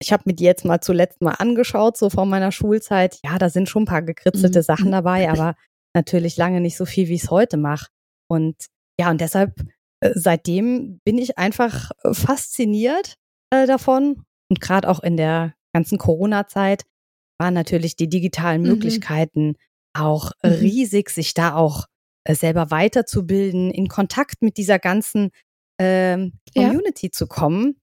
Ich 0.00 0.12
habe 0.12 0.22
mir 0.26 0.34
die 0.34 0.44
jetzt 0.44 0.64
mal 0.64 0.80
zuletzt 0.80 1.20
mal 1.20 1.34
angeschaut, 1.34 1.96
so 1.96 2.10
von 2.10 2.28
meiner 2.28 2.52
Schulzeit. 2.52 3.18
Ja, 3.24 3.38
da 3.38 3.50
sind 3.50 3.68
schon 3.68 3.82
ein 3.82 3.86
paar 3.86 4.02
gekritzelte 4.02 4.60
mhm. 4.60 4.64
Sachen 4.64 4.92
dabei, 4.92 5.28
aber 5.28 5.56
natürlich 5.94 6.36
lange 6.36 6.60
nicht 6.60 6.76
so 6.76 6.84
viel, 6.84 7.08
wie 7.08 7.14
ich 7.14 7.24
es 7.24 7.30
heute 7.30 7.56
mache. 7.56 7.88
Und 8.28 8.56
ja, 8.98 9.10
und 9.10 9.20
deshalb, 9.20 9.60
äh, 10.00 10.12
seitdem 10.14 11.00
bin 11.04 11.18
ich 11.18 11.38
einfach 11.38 11.90
äh, 12.02 12.14
fasziniert 12.14 13.14
äh, 13.50 13.66
davon. 13.66 14.24
Und 14.48 14.60
gerade 14.60 14.88
auch 14.88 15.00
in 15.00 15.16
der 15.16 15.54
ganzen 15.74 15.98
Corona-Zeit 15.98 16.84
waren 17.38 17.54
natürlich 17.54 17.96
die 17.96 18.08
digitalen 18.08 18.62
mhm. 18.62 18.68
Möglichkeiten 18.68 19.56
auch 19.96 20.32
mhm. 20.42 20.50
riesig, 20.50 21.10
sich 21.10 21.34
da 21.34 21.54
auch 21.54 21.86
äh, 22.24 22.34
selber 22.34 22.70
weiterzubilden, 22.70 23.70
in 23.70 23.88
Kontakt 23.88 24.42
mit 24.42 24.56
dieser 24.56 24.78
ganzen 24.78 25.30
ähm, 25.80 26.34
Community 26.54 27.06
ja. 27.06 27.12
zu 27.12 27.26
kommen 27.26 27.80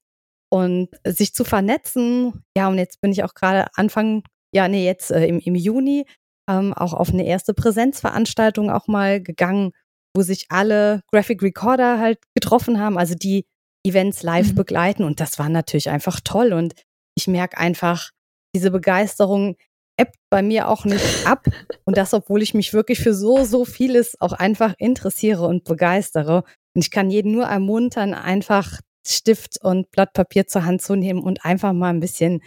und 0.49 0.89
sich 1.05 1.33
zu 1.33 1.43
vernetzen. 1.43 2.43
Ja, 2.55 2.67
und 2.69 2.77
jetzt 2.77 3.01
bin 3.01 3.11
ich 3.11 3.23
auch 3.23 3.33
gerade 3.33 3.67
Anfang, 3.75 4.23
ja, 4.53 4.67
nee, 4.67 4.85
jetzt 4.85 5.11
äh, 5.11 5.25
im, 5.25 5.39
im 5.39 5.55
Juni 5.55 6.05
ähm, 6.49 6.73
auch 6.73 6.93
auf 6.93 7.09
eine 7.09 7.25
erste 7.25 7.53
Präsenzveranstaltung 7.53 8.69
auch 8.69 8.87
mal 8.87 9.21
gegangen, 9.21 9.71
wo 10.15 10.21
sich 10.21 10.45
alle 10.49 11.01
Graphic 11.11 11.41
Recorder 11.43 11.99
halt 11.99 12.19
getroffen 12.35 12.79
haben, 12.79 12.97
also 12.97 13.15
die 13.15 13.45
Events 13.85 14.23
live 14.23 14.51
mhm. 14.51 14.55
begleiten. 14.55 15.03
Und 15.03 15.19
das 15.19 15.39
war 15.39 15.49
natürlich 15.49 15.89
einfach 15.89 16.19
toll. 16.23 16.53
Und 16.53 16.73
ich 17.15 17.27
merke 17.27 17.57
einfach, 17.57 18.11
diese 18.55 18.71
Begeisterung 18.71 19.55
ebbt 19.97 20.15
bei 20.29 20.41
mir 20.41 20.69
auch 20.69 20.85
nicht 20.85 21.25
ab. 21.25 21.45
Und 21.85 21.97
das, 21.97 22.13
obwohl 22.13 22.41
ich 22.41 22.53
mich 22.53 22.73
wirklich 22.73 22.99
für 22.99 23.13
so, 23.13 23.43
so 23.43 23.65
vieles 23.65 24.19
auch 24.19 24.33
einfach 24.33 24.73
interessiere 24.77 25.45
und 25.45 25.63
begeistere. 25.63 26.43
Und 26.75 26.83
ich 26.83 26.91
kann 26.91 27.09
jeden 27.09 27.31
nur 27.31 27.45
ermuntern, 27.45 28.13
einfach 28.13 28.81
Stift 29.05 29.63
und 29.63 29.89
Blatt 29.91 30.13
Papier 30.13 30.47
zur 30.47 30.65
Hand 30.65 30.81
zu 30.81 30.95
nehmen 30.95 31.23
und 31.23 31.45
einfach 31.45 31.73
mal 31.73 31.89
ein 31.89 31.99
bisschen 31.99 32.41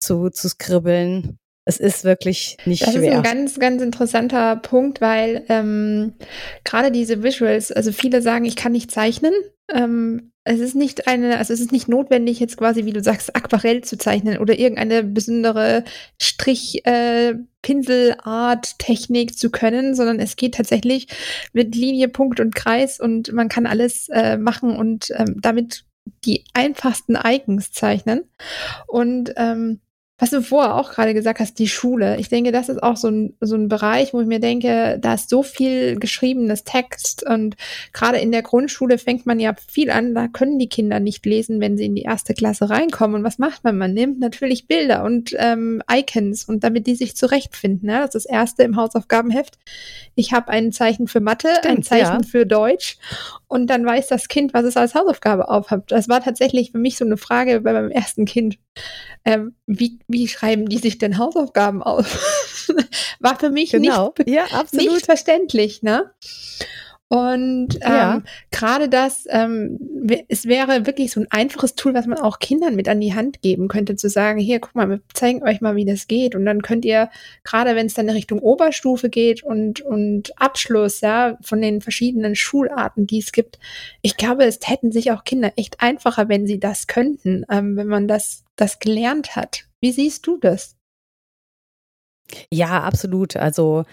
zu, 0.00 0.30
zu 0.30 0.48
skribbeln. 0.48 1.38
Es 1.64 1.78
ist 1.78 2.04
wirklich 2.04 2.56
nicht 2.64 2.82
das 2.82 2.94
schwer. 2.94 3.02
Das 3.02 3.10
ist 3.10 3.16
ein 3.16 3.38
ganz, 3.38 3.58
ganz 3.58 3.82
interessanter 3.82 4.56
Punkt, 4.56 5.00
weil 5.00 5.44
ähm, 5.48 6.14
gerade 6.64 6.90
diese 6.90 7.22
Visuals, 7.22 7.70
also 7.70 7.92
viele 7.92 8.20
sagen, 8.20 8.44
ich 8.44 8.56
kann 8.56 8.72
nicht 8.72 8.90
zeichnen. 8.90 9.32
Ähm, 9.72 10.32
es 10.44 10.58
ist 10.58 10.74
nicht 10.74 11.06
eine, 11.06 11.38
also 11.38 11.52
es 11.52 11.60
ist 11.60 11.70
nicht 11.70 11.88
notwendig, 11.88 12.40
jetzt 12.40 12.56
quasi, 12.56 12.84
wie 12.84 12.92
du 12.92 13.00
sagst, 13.00 13.36
Aquarell 13.36 13.82
zu 13.84 13.96
zeichnen 13.96 14.38
oder 14.38 14.58
irgendeine 14.58 15.04
besondere 15.04 15.84
Strich, 16.20 16.84
äh, 16.84 17.34
Pinselart, 17.62 18.76
Technik 18.80 19.38
zu 19.38 19.50
können, 19.50 19.94
sondern 19.94 20.18
es 20.18 20.34
geht 20.34 20.54
tatsächlich 20.54 21.06
mit 21.52 21.76
Linie, 21.76 22.08
Punkt 22.08 22.40
und 22.40 22.56
Kreis 22.56 22.98
und 22.98 23.32
man 23.32 23.48
kann 23.48 23.66
alles 23.66 24.08
äh, 24.08 24.36
machen 24.36 24.74
und 24.74 25.12
ähm, 25.16 25.36
damit 25.40 25.84
die 26.24 26.44
einfachsten 26.54 27.16
Icons 27.16 27.70
zeichnen. 27.70 28.24
Und 28.88 29.32
ähm, 29.36 29.80
was 30.18 30.30
du 30.30 30.40
vorher 30.40 30.76
auch 30.76 30.92
gerade 30.92 31.14
gesagt 31.14 31.40
hast, 31.40 31.58
die 31.58 31.66
Schule. 31.66 32.16
Ich 32.18 32.28
denke, 32.28 32.52
das 32.52 32.68
ist 32.68 32.80
auch 32.80 32.96
so 32.96 33.08
ein, 33.08 33.34
so 33.40 33.56
ein 33.56 33.68
Bereich, 33.68 34.14
wo 34.14 34.20
ich 34.20 34.26
mir 34.26 34.38
denke, 34.38 34.98
da 35.00 35.14
ist 35.14 35.28
so 35.28 35.42
viel 35.42 35.98
geschriebenes 35.98 36.62
Text 36.62 37.26
und 37.28 37.56
gerade 37.92 38.18
in 38.18 38.30
der 38.30 38.42
Grundschule 38.42 38.98
fängt 38.98 39.26
man 39.26 39.40
ja 39.40 39.54
viel 39.68 39.90
an, 39.90 40.14
da 40.14 40.28
können 40.28 40.58
die 40.60 40.68
Kinder 40.68 41.00
nicht 41.00 41.26
lesen, 41.26 41.60
wenn 41.60 41.76
sie 41.76 41.86
in 41.86 41.96
die 41.96 42.02
erste 42.02 42.34
Klasse 42.34 42.70
reinkommen. 42.70 43.16
Und 43.16 43.24
was 43.24 43.38
macht 43.38 43.64
man? 43.64 43.76
Man 43.76 43.94
nimmt 43.94 44.20
natürlich 44.20 44.68
Bilder 44.68 45.02
und 45.02 45.34
ähm, 45.38 45.82
Icons 45.90 46.44
und 46.44 46.62
damit 46.62 46.86
die 46.86 46.94
sich 46.94 47.16
zurechtfinden. 47.16 47.88
Ne? 47.88 47.98
Das 47.98 48.14
ist 48.14 48.26
das 48.26 48.26
erste 48.26 48.62
im 48.62 48.76
Hausaufgabenheft. 48.76 49.58
Ich 50.14 50.32
habe 50.32 50.48
ein 50.48 50.70
Zeichen 50.70 51.08
für 51.08 51.20
Mathe, 51.20 51.48
Stimmt, 51.58 51.78
ein 51.78 51.82
Zeichen 51.82 52.22
ja. 52.22 52.28
für 52.28 52.46
Deutsch 52.46 52.96
und 53.48 53.68
dann 53.68 53.84
weiß 53.84 54.06
das 54.06 54.28
Kind, 54.28 54.54
was 54.54 54.64
es 54.64 54.76
als 54.76 54.94
Hausaufgabe 54.94 55.48
aufhat. 55.48 55.90
Das 55.90 56.08
war 56.08 56.22
tatsächlich 56.22 56.70
für 56.70 56.78
mich 56.78 56.96
so 56.96 57.04
eine 57.04 57.16
Frage 57.16 57.60
bei 57.60 57.72
meinem 57.72 57.90
ersten 57.90 58.24
Kind. 58.24 58.58
Ähm, 59.24 59.54
wie, 59.66 60.00
wie 60.08 60.26
schreiben 60.26 60.68
die 60.68 60.78
sich 60.78 60.98
denn 60.98 61.18
Hausaufgaben 61.18 61.82
auf? 61.82 62.66
War 63.20 63.38
für 63.38 63.50
mich 63.50 63.70
genau. 63.70 64.12
nicht, 64.18 64.28
ja, 64.28 64.44
absolut. 64.46 64.92
nicht 64.92 65.06
verständlich, 65.06 65.82
ne? 65.82 66.10
Und 67.12 67.74
ähm, 67.82 67.92
ja. 67.92 68.22
gerade 68.50 68.88
das, 68.88 69.26
ähm, 69.28 69.78
es 70.28 70.46
wäre 70.46 70.86
wirklich 70.86 71.12
so 71.12 71.20
ein 71.20 71.26
einfaches 71.28 71.74
Tool, 71.74 71.92
was 71.92 72.06
man 72.06 72.16
auch 72.16 72.38
Kindern 72.38 72.74
mit 72.74 72.88
an 72.88 73.02
die 73.02 73.12
Hand 73.12 73.42
geben 73.42 73.68
könnte, 73.68 73.96
zu 73.96 74.08
sagen, 74.08 74.40
hier, 74.40 74.60
guck 74.60 74.74
mal, 74.74 74.88
wir 74.88 75.02
zeigen 75.12 75.42
euch 75.42 75.60
mal, 75.60 75.76
wie 75.76 75.84
das 75.84 76.08
geht. 76.08 76.34
Und 76.34 76.46
dann 76.46 76.62
könnt 76.62 76.86
ihr, 76.86 77.10
gerade 77.44 77.76
wenn 77.76 77.84
es 77.84 77.92
dann 77.92 78.08
in 78.08 78.14
Richtung 78.14 78.38
Oberstufe 78.38 79.10
geht 79.10 79.42
und, 79.42 79.82
und 79.82 80.32
Abschluss, 80.40 81.02
ja, 81.02 81.36
von 81.42 81.60
den 81.60 81.82
verschiedenen 81.82 82.34
Schularten, 82.34 83.06
die 83.06 83.18
es 83.18 83.32
gibt, 83.32 83.58
ich 84.00 84.16
glaube, 84.16 84.44
es 84.44 84.60
hätten 84.64 84.90
sich 84.90 85.12
auch 85.12 85.24
Kinder 85.24 85.52
echt 85.56 85.82
einfacher, 85.82 86.30
wenn 86.30 86.46
sie 86.46 86.60
das 86.60 86.86
könnten, 86.86 87.44
ähm, 87.50 87.76
wenn 87.76 87.88
man 87.88 88.08
das, 88.08 88.41
das 88.56 88.78
gelernt 88.78 89.36
hat. 89.36 89.68
Wie 89.80 89.92
siehst 89.92 90.26
du 90.26 90.38
das? 90.38 90.76
Ja, 92.50 92.82
absolut. 92.82 93.36
Also 93.36 93.84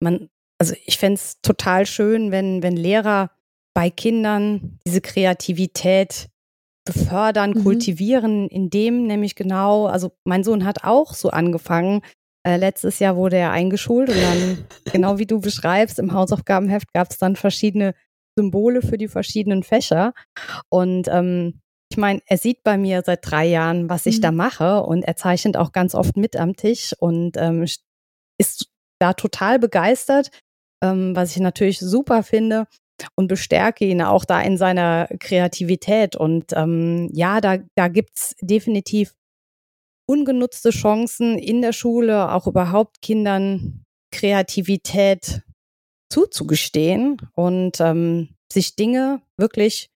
man 0.00 0.28
also 0.58 0.74
ich 0.84 0.98
fände 0.98 1.14
es 1.14 1.40
total 1.40 1.86
schön, 1.86 2.30
wenn, 2.30 2.62
wenn 2.62 2.76
Lehrer 2.76 3.30
bei 3.74 3.90
Kindern 3.90 4.78
diese 4.86 5.00
Kreativität 5.00 6.28
befördern, 6.84 7.50
mhm. 7.50 7.62
kultivieren, 7.62 8.48
indem 8.48 9.06
nämlich 9.06 9.36
genau, 9.36 9.86
also 9.86 10.12
mein 10.24 10.42
Sohn 10.42 10.64
hat 10.64 10.84
auch 10.84 11.14
so 11.14 11.30
angefangen. 11.30 12.00
Äh, 12.44 12.56
letztes 12.56 12.98
Jahr 12.98 13.16
wurde 13.16 13.36
er 13.36 13.52
eingeschult 13.52 14.08
und 14.08 14.20
dann, 14.20 14.64
genau 14.92 15.18
wie 15.18 15.26
du 15.26 15.40
beschreibst, 15.40 15.98
im 15.98 16.12
Hausaufgabenheft 16.12 16.92
gab 16.92 17.10
es 17.10 17.18
dann 17.18 17.36
verschiedene 17.36 17.94
Symbole 18.36 18.82
für 18.82 18.98
die 18.98 19.08
verschiedenen 19.08 19.62
Fächer. 19.62 20.12
Und 20.70 21.08
ähm, 21.08 21.60
meine, 21.98 22.22
er 22.26 22.38
sieht 22.38 22.62
bei 22.62 22.78
mir 22.78 23.02
seit 23.04 23.30
drei 23.30 23.44
Jahren, 23.44 23.90
was 23.90 24.06
ich 24.06 24.18
mhm. 24.18 24.22
da 24.22 24.32
mache 24.32 24.82
und 24.82 25.02
er 25.02 25.16
zeichnet 25.16 25.58
auch 25.58 25.72
ganz 25.72 25.94
oft 25.94 26.16
mit 26.16 26.36
am 26.36 26.56
Tisch 26.56 26.94
und 26.98 27.36
ähm, 27.36 27.66
ist 28.38 28.70
da 28.98 29.12
total 29.12 29.58
begeistert 29.58 30.30
ähm, 30.82 31.14
was 31.14 31.32
ich 31.32 31.42
natürlich 31.42 31.78
super 31.78 32.22
finde 32.22 32.66
und 33.14 33.28
bestärke 33.28 33.84
ihn 33.84 34.02
auch 34.02 34.24
da 34.24 34.40
in 34.40 34.56
seiner 34.56 35.08
Kreativität. 35.20 36.16
Und 36.16 36.52
ähm, 36.54 37.10
ja, 37.12 37.40
da, 37.40 37.58
da 37.76 37.88
gibt's 37.88 38.34
definitiv 38.40 39.14
ungenutzte 40.06 40.70
Chancen 40.70 41.38
in 41.38 41.62
der 41.62 41.72
Schule, 41.72 42.32
auch 42.32 42.46
überhaupt 42.46 43.02
Kindern 43.02 43.84
Kreativität 44.10 45.42
zuzugestehen 46.10 47.18
und 47.34 47.78
ähm, 47.80 48.30
sich 48.50 48.74
Dinge 48.74 49.20
wirklich, 49.36 49.90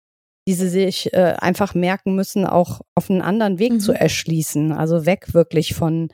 die 0.47 0.53
sie 0.53 0.69
sich 0.69 1.13
äh, 1.13 1.35
einfach 1.37 1.75
merken 1.75 2.15
müssen, 2.15 2.45
auch 2.45 2.81
auf 2.95 3.09
einen 3.09 3.21
anderen 3.21 3.59
Weg 3.59 3.73
mhm. 3.73 3.79
zu 3.79 3.93
erschließen. 3.93 4.71
Also 4.71 5.05
weg 5.05 5.33
wirklich 5.33 5.75
von, 5.75 6.09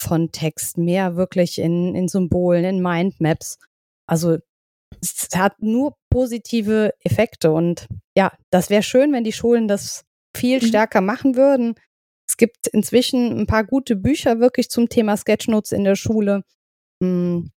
von 0.00 0.30
Text, 0.30 0.78
mehr 0.78 1.16
wirklich 1.16 1.58
in, 1.58 1.94
in 1.94 2.08
Symbolen, 2.08 2.64
in 2.64 2.80
Mindmaps. 2.82 3.58
Also 4.06 4.38
es 5.00 5.28
hat 5.34 5.60
nur 5.60 5.96
positive 6.10 6.94
Effekte 7.00 7.50
und 7.50 7.88
ja, 8.16 8.32
das 8.50 8.70
wäre 8.70 8.82
schön, 8.82 9.12
wenn 9.12 9.24
die 9.24 9.32
Schulen 9.32 9.68
das 9.68 10.04
viel 10.36 10.60
mhm. 10.62 10.66
stärker 10.66 11.00
machen 11.00 11.34
würden. 11.34 11.74
Es 12.28 12.36
gibt 12.36 12.68
inzwischen 12.68 13.38
ein 13.38 13.46
paar 13.46 13.64
gute 13.64 13.96
Bücher 13.96 14.38
wirklich 14.38 14.70
zum 14.70 14.88
Thema 14.88 15.16
Sketchnotes 15.16 15.72
in 15.72 15.84
der 15.84 15.96
Schule. 15.96 16.44
Hm, 17.02 17.50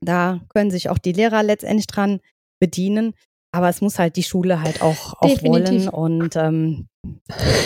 da 0.00 0.40
können 0.50 0.70
sich 0.70 0.88
auch 0.88 0.98
die 0.98 1.12
Lehrer 1.12 1.42
letztendlich 1.42 1.86
dran 1.86 2.20
bedienen. 2.60 3.14
Aber 3.52 3.68
es 3.68 3.80
muss 3.80 3.98
halt 3.98 4.16
die 4.16 4.22
Schule 4.22 4.62
halt 4.62 4.80
auch, 4.80 5.14
auch 5.20 5.42
wollen. 5.42 5.88
Und 5.88 6.36
ähm, 6.36 6.88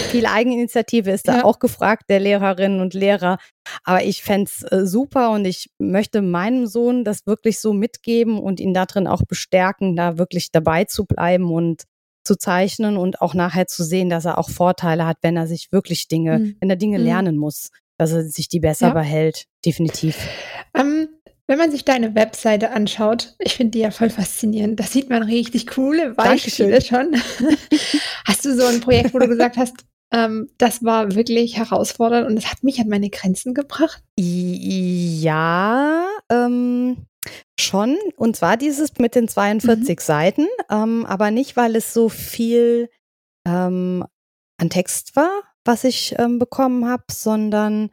viel 0.09 0.27
Eigeninitiative 0.27 1.11
ist 1.11 1.29
da 1.29 1.38
ja. 1.38 1.44
auch 1.44 1.59
gefragt, 1.59 2.05
der 2.09 2.20
Lehrerinnen 2.20 2.81
und 2.81 2.94
Lehrer. 2.94 3.38
Aber 3.85 4.03
ich 4.03 4.23
fände 4.23 4.51
es 4.51 4.62
äh, 4.73 4.87
super 4.87 5.31
und 5.31 5.44
ich 5.44 5.70
möchte 5.79 6.23
meinem 6.23 6.66
Sohn 6.66 7.05
das 7.05 7.27
wirklich 7.27 7.61
so 7.61 7.73
mitgeben 7.73 8.38
und 8.38 8.61
ihn 8.61 8.73
darin 8.73 9.07
auch 9.07 9.23
bestärken, 9.29 9.94
da 9.97 10.16
wirklich 10.16 10.51
dabei 10.53 10.85
zu 10.85 11.05
bleiben 11.05 11.53
und 11.53 11.83
zu 12.27 12.37
zeichnen 12.37 12.97
und 12.97 13.20
auch 13.20 13.35
nachher 13.35 13.66
zu 13.66 13.85
sehen, 13.85 14.09
dass 14.09 14.25
er 14.25 14.38
auch 14.38 14.49
Vorteile 14.49 15.07
hat, 15.07 15.18
wenn 15.20 15.37
er 15.37 15.47
sich 15.47 15.70
wirklich 15.70 16.09
Dinge, 16.09 16.38
mhm. 16.38 16.57
wenn 16.61 16.70
er 16.70 16.77
Dinge 16.77 16.99
mhm. 16.99 17.05
lernen 17.05 17.37
muss, 17.37 17.68
dass 17.99 18.12
er 18.12 18.25
sich 18.25 18.49
die 18.49 18.61
besser 18.61 18.88
ja. 18.88 18.94
behält. 18.94 19.44
Definitiv. 19.64 20.16
Ähm, 20.75 21.09
wenn 21.46 21.59
man 21.59 21.70
sich 21.70 21.85
deine 21.85 22.14
Webseite 22.14 22.70
anschaut, 22.70 23.35
ich 23.38 23.54
finde 23.54 23.72
die 23.72 23.80
ja 23.80 23.90
voll 23.90 24.11
faszinierend. 24.11 24.80
Da 24.80 24.85
sieht 24.85 25.11
man 25.11 25.22
richtig 25.22 25.66
coole 25.66 26.14
Beispiele 26.14 26.80
schon. 26.80 27.14
hast 28.24 28.44
du 28.44 28.54
so 28.54 28.64
ein 28.66 28.80
Projekt, 28.80 29.12
wo 29.12 29.18
du 29.18 29.28
gesagt 29.28 29.57
hast, 29.57 29.74
ähm, 30.12 30.48
das 30.59 30.83
war 30.85 31.14
wirklich 31.14 31.57
herausfordernd 31.57 32.26
und 32.28 32.37
es 32.38 32.50
hat 32.50 32.62
mich 32.62 32.80
an 32.80 32.88
meine 32.88 33.11
Grenzen 33.11 33.52
gebracht? 33.52 34.02
Ja, 34.18 36.07
ähm, 36.30 37.07
schon. 37.59 37.98
Und 38.16 38.37
zwar 38.37 38.57
dieses 38.57 38.96
mit 38.98 39.14
den 39.14 39.28
42 39.28 39.98
mhm. 39.98 40.02
Seiten, 40.02 40.46
ähm, 40.70 41.04
aber 41.04 41.30
nicht, 41.30 41.57
weil 41.57 41.76
es 41.76 41.92
so 41.92 42.09
viel 42.09 42.88
ähm, 43.46 44.04
an 44.59 44.70
Text 44.70 45.16
war, 45.16 45.42
was 45.64 45.85
ich 45.85 46.14
ähm, 46.18 46.38
bekommen 46.38 46.87
habe, 46.87 47.04
sondern 47.11 47.90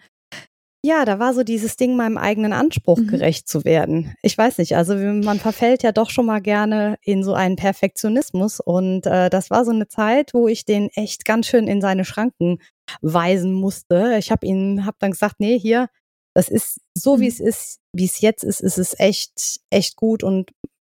ja, 0.83 1.05
da 1.05 1.19
war 1.19 1.33
so 1.33 1.43
dieses 1.43 1.77
Ding, 1.77 1.95
meinem 1.95 2.17
eigenen 2.17 2.53
Anspruch 2.53 2.97
mhm. 2.97 3.07
gerecht 3.07 3.47
zu 3.47 3.63
werden. 3.63 4.15
Ich 4.23 4.35
weiß 4.35 4.57
nicht, 4.57 4.75
also 4.75 4.95
man 4.95 5.39
verfällt 5.39 5.83
ja 5.83 5.91
doch 5.91 6.09
schon 6.09 6.25
mal 6.25 6.41
gerne 6.41 6.97
in 7.03 7.23
so 7.23 7.33
einen 7.33 7.55
Perfektionismus 7.55 8.59
und 8.59 9.05
äh, 9.05 9.29
das 9.29 9.51
war 9.51 9.63
so 9.63 9.71
eine 9.71 9.87
Zeit, 9.87 10.33
wo 10.33 10.47
ich 10.47 10.65
den 10.65 10.89
echt 10.89 11.25
ganz 11.25 11.47
schön 11.47 11.67
in 11.67 11.81
seine 11.81 12.03
Schranken 12.03 12.57
weisen 13.01 13.53
musste. 13.53 14.15
Ich 14.17 14.31
habe 14.31 14.47
ihn, 14.47 14.85
habe 14.85 14.97
dann 14.99 15.11
gesagt, 15.11 15.35
nee, 15.39 15.59
hier, 15.59 15.87
das 16.33 16.49
ist 16.49 16.79
so, 16.95 17.19
wie 17.19 17.25
mhm. 17.25 17.29
es 17.29 17.39
ist, 17.39 17.79
wie 17.93 18.05
es 18.05 18.21
jetzt 18.21 18.43
ist, 18.43 18.61
ist 18.61 18.79
es 18.79 18.99
echt, 18.99 19.59
echt 19.69 19.95
gut 19.95 20.23
und 20.23 20.51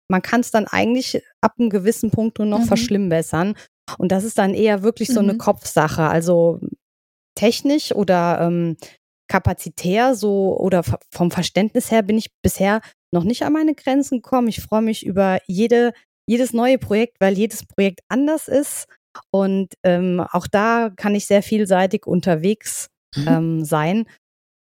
man 0.09 0.23
kann 0.23 0.40
es 0.40 0.51
dann 0.51 0.66
eigentlich 0.66 1.23
ab 1.40 1.55
einem 1.59 1.70
gewissen 1.70 2.11
Punkt 2.11 2.38
nur 2.38 2.49
noch 2.49 2.61
mhm. 2.61 2.66
verschlimmbessern. 2.66 3.55
Und 3.99 4.12
das 4.12 4.25
ist 4.25 4.38
dann 4.38 4.55
eher 4.55 4.83
wirklich 4.83 5.09
so 5.09 5.23
mhm. 5.23 5.31
eine 5.31 5.38
Kopfsache. 5.38 6.05
Also 6.05 6.61
technisch 7.35 7.92
oder 7.92 8.40
ähm, 8.40 8.77
kapazitär 9.35 10.14
so 10.14 10.57
oder 10.61 10.85
vom 11.11 11.33
Verständnis 11.33 11.90
her 11.90 12.05
bin 12.05 12.16
ich 12.16 12.31
bisher 12.40 12.81
noch 13.12 13.25
nicht 13.25 13.42
an 13.42 13.53
meine 13.53 13.75
Grenzen 13.75 14.23
gekommen. 14.23 14.47
Ich 14.47 14.61
freue 14.61 14.83
mich 14.83 15.05
über 15.05 15.40
jede, 15.49 15.92
jedes 16.29 16.53
neue 16.53 16.79
Projekt, 16.79 17.16
weil 17.18 17.37
jedes 17.37 17.66
Projekt 17.66 18.03
anders 18.09 18.47
ist. 18.47 18.87
Und 19.33 19.75
ähm, 19.83 20.25
auch 20.31 20.47
da 20.47 20.90
kann 20.94 21.16
ich 21.16 21.27
sehr 21.27 21.42
vielseitig 21.42 22.07
unterwegs 22.07 22.90
mhm. 23.16 23.29
ähm, 23.29 23.64
sein. 23.64 24.05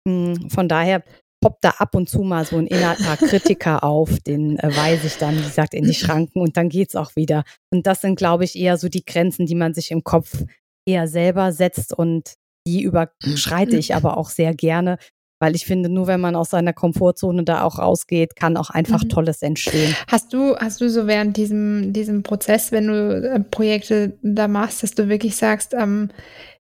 Hm, 0.07 0.51
von 0.51 0.67
daher 0.67 1.03
poppt 1.41 1.63
da 1.63 1.69
ab 1.79 1.95
und 1.95 2.07
zu 2.07 2.21
mal 2.21 2.45
so 2.45 2.57
ein 2.57 2.67
innerer 2.67 3.17
Kritiker 3.17 3.83
auf, 3.83 4.19
den 4.19 4.59
äh, 4.59 4.75
weise 4.75 5.07
ich 5.07 5.17
dann, 5.17 5.35
wie 5.35 5.43
gesagt, 5.43 5.73
in 5.73 5.85
die 5.85 5.95
Schranken 5.95 6.41
und 6.41 6.57
dann 6.57 6.69
geht's 6.69 6.95
auch 6.95 7.15
wieder. 7.15 7.43
Und 7.71 7.87
das 7.87 8.01
sind, 8.01 8.17
glaube 8.17 8.43
ich, 8.43 8.55
eher 8.55 8.77
so 8.77 8.87
die 8.87 9.05
Grenzen, 9.05 9.47
die 9.47 9.55
man 9.55 9.73
sich 9.73 9.89
im 9.89 10.03
Kopf 10.03 10.43
eher 10.87 11.07
selber 11.07 11.53
setzt 11.53 11.91
und 11.91 12.35
die 12.69 12.83
überschreite 12.83 13.77
ich 13.77 13.95
aber 13.95 14.17
auch 14.17 14.29
sehr 14.29 14.53
gerne, 14.53 14.97
weil 15.39 15.55
ich 15.55 15.65
finde, 15.65 15.89
nur 15.89 16.07
wenn 16.07 16.19
man 16.19 16.35
aus 16.35 16.49
seiner 16.49 16.73
Komfortzone 16.73 17.43
da 17.43 17.63
auch 17.63 17.79
rausgeht, 17.79 18.35
kann 18.35 18.57
auch 18.57 18.69
einfach 18.69 19.03
mhm. 19.03 19.09
Tolles 19.09 19.41
entstehen. 19.41 19.95
Hast 20.07 20.33
du, 20.33 20.55
hast 20.57 20.81
du 20.81 20.89
so 20.89 21.07
während 21.07 21.37
diesem, 21.37 21.93
diesem 21.93 22.23
Prozess, 22.23 22.71
wenn 22.71 22.87
du 22.87 23.33
äh, 23.33 23.39
Projekte 23.39 24.17
da 24.21 24.47
machst, 24.47 24.83
dass 24.83 24.91
du 24.91 25.07
wirklich 25.07 25.37
sagst, 25.37 25.73
ähm, 25.73 26.09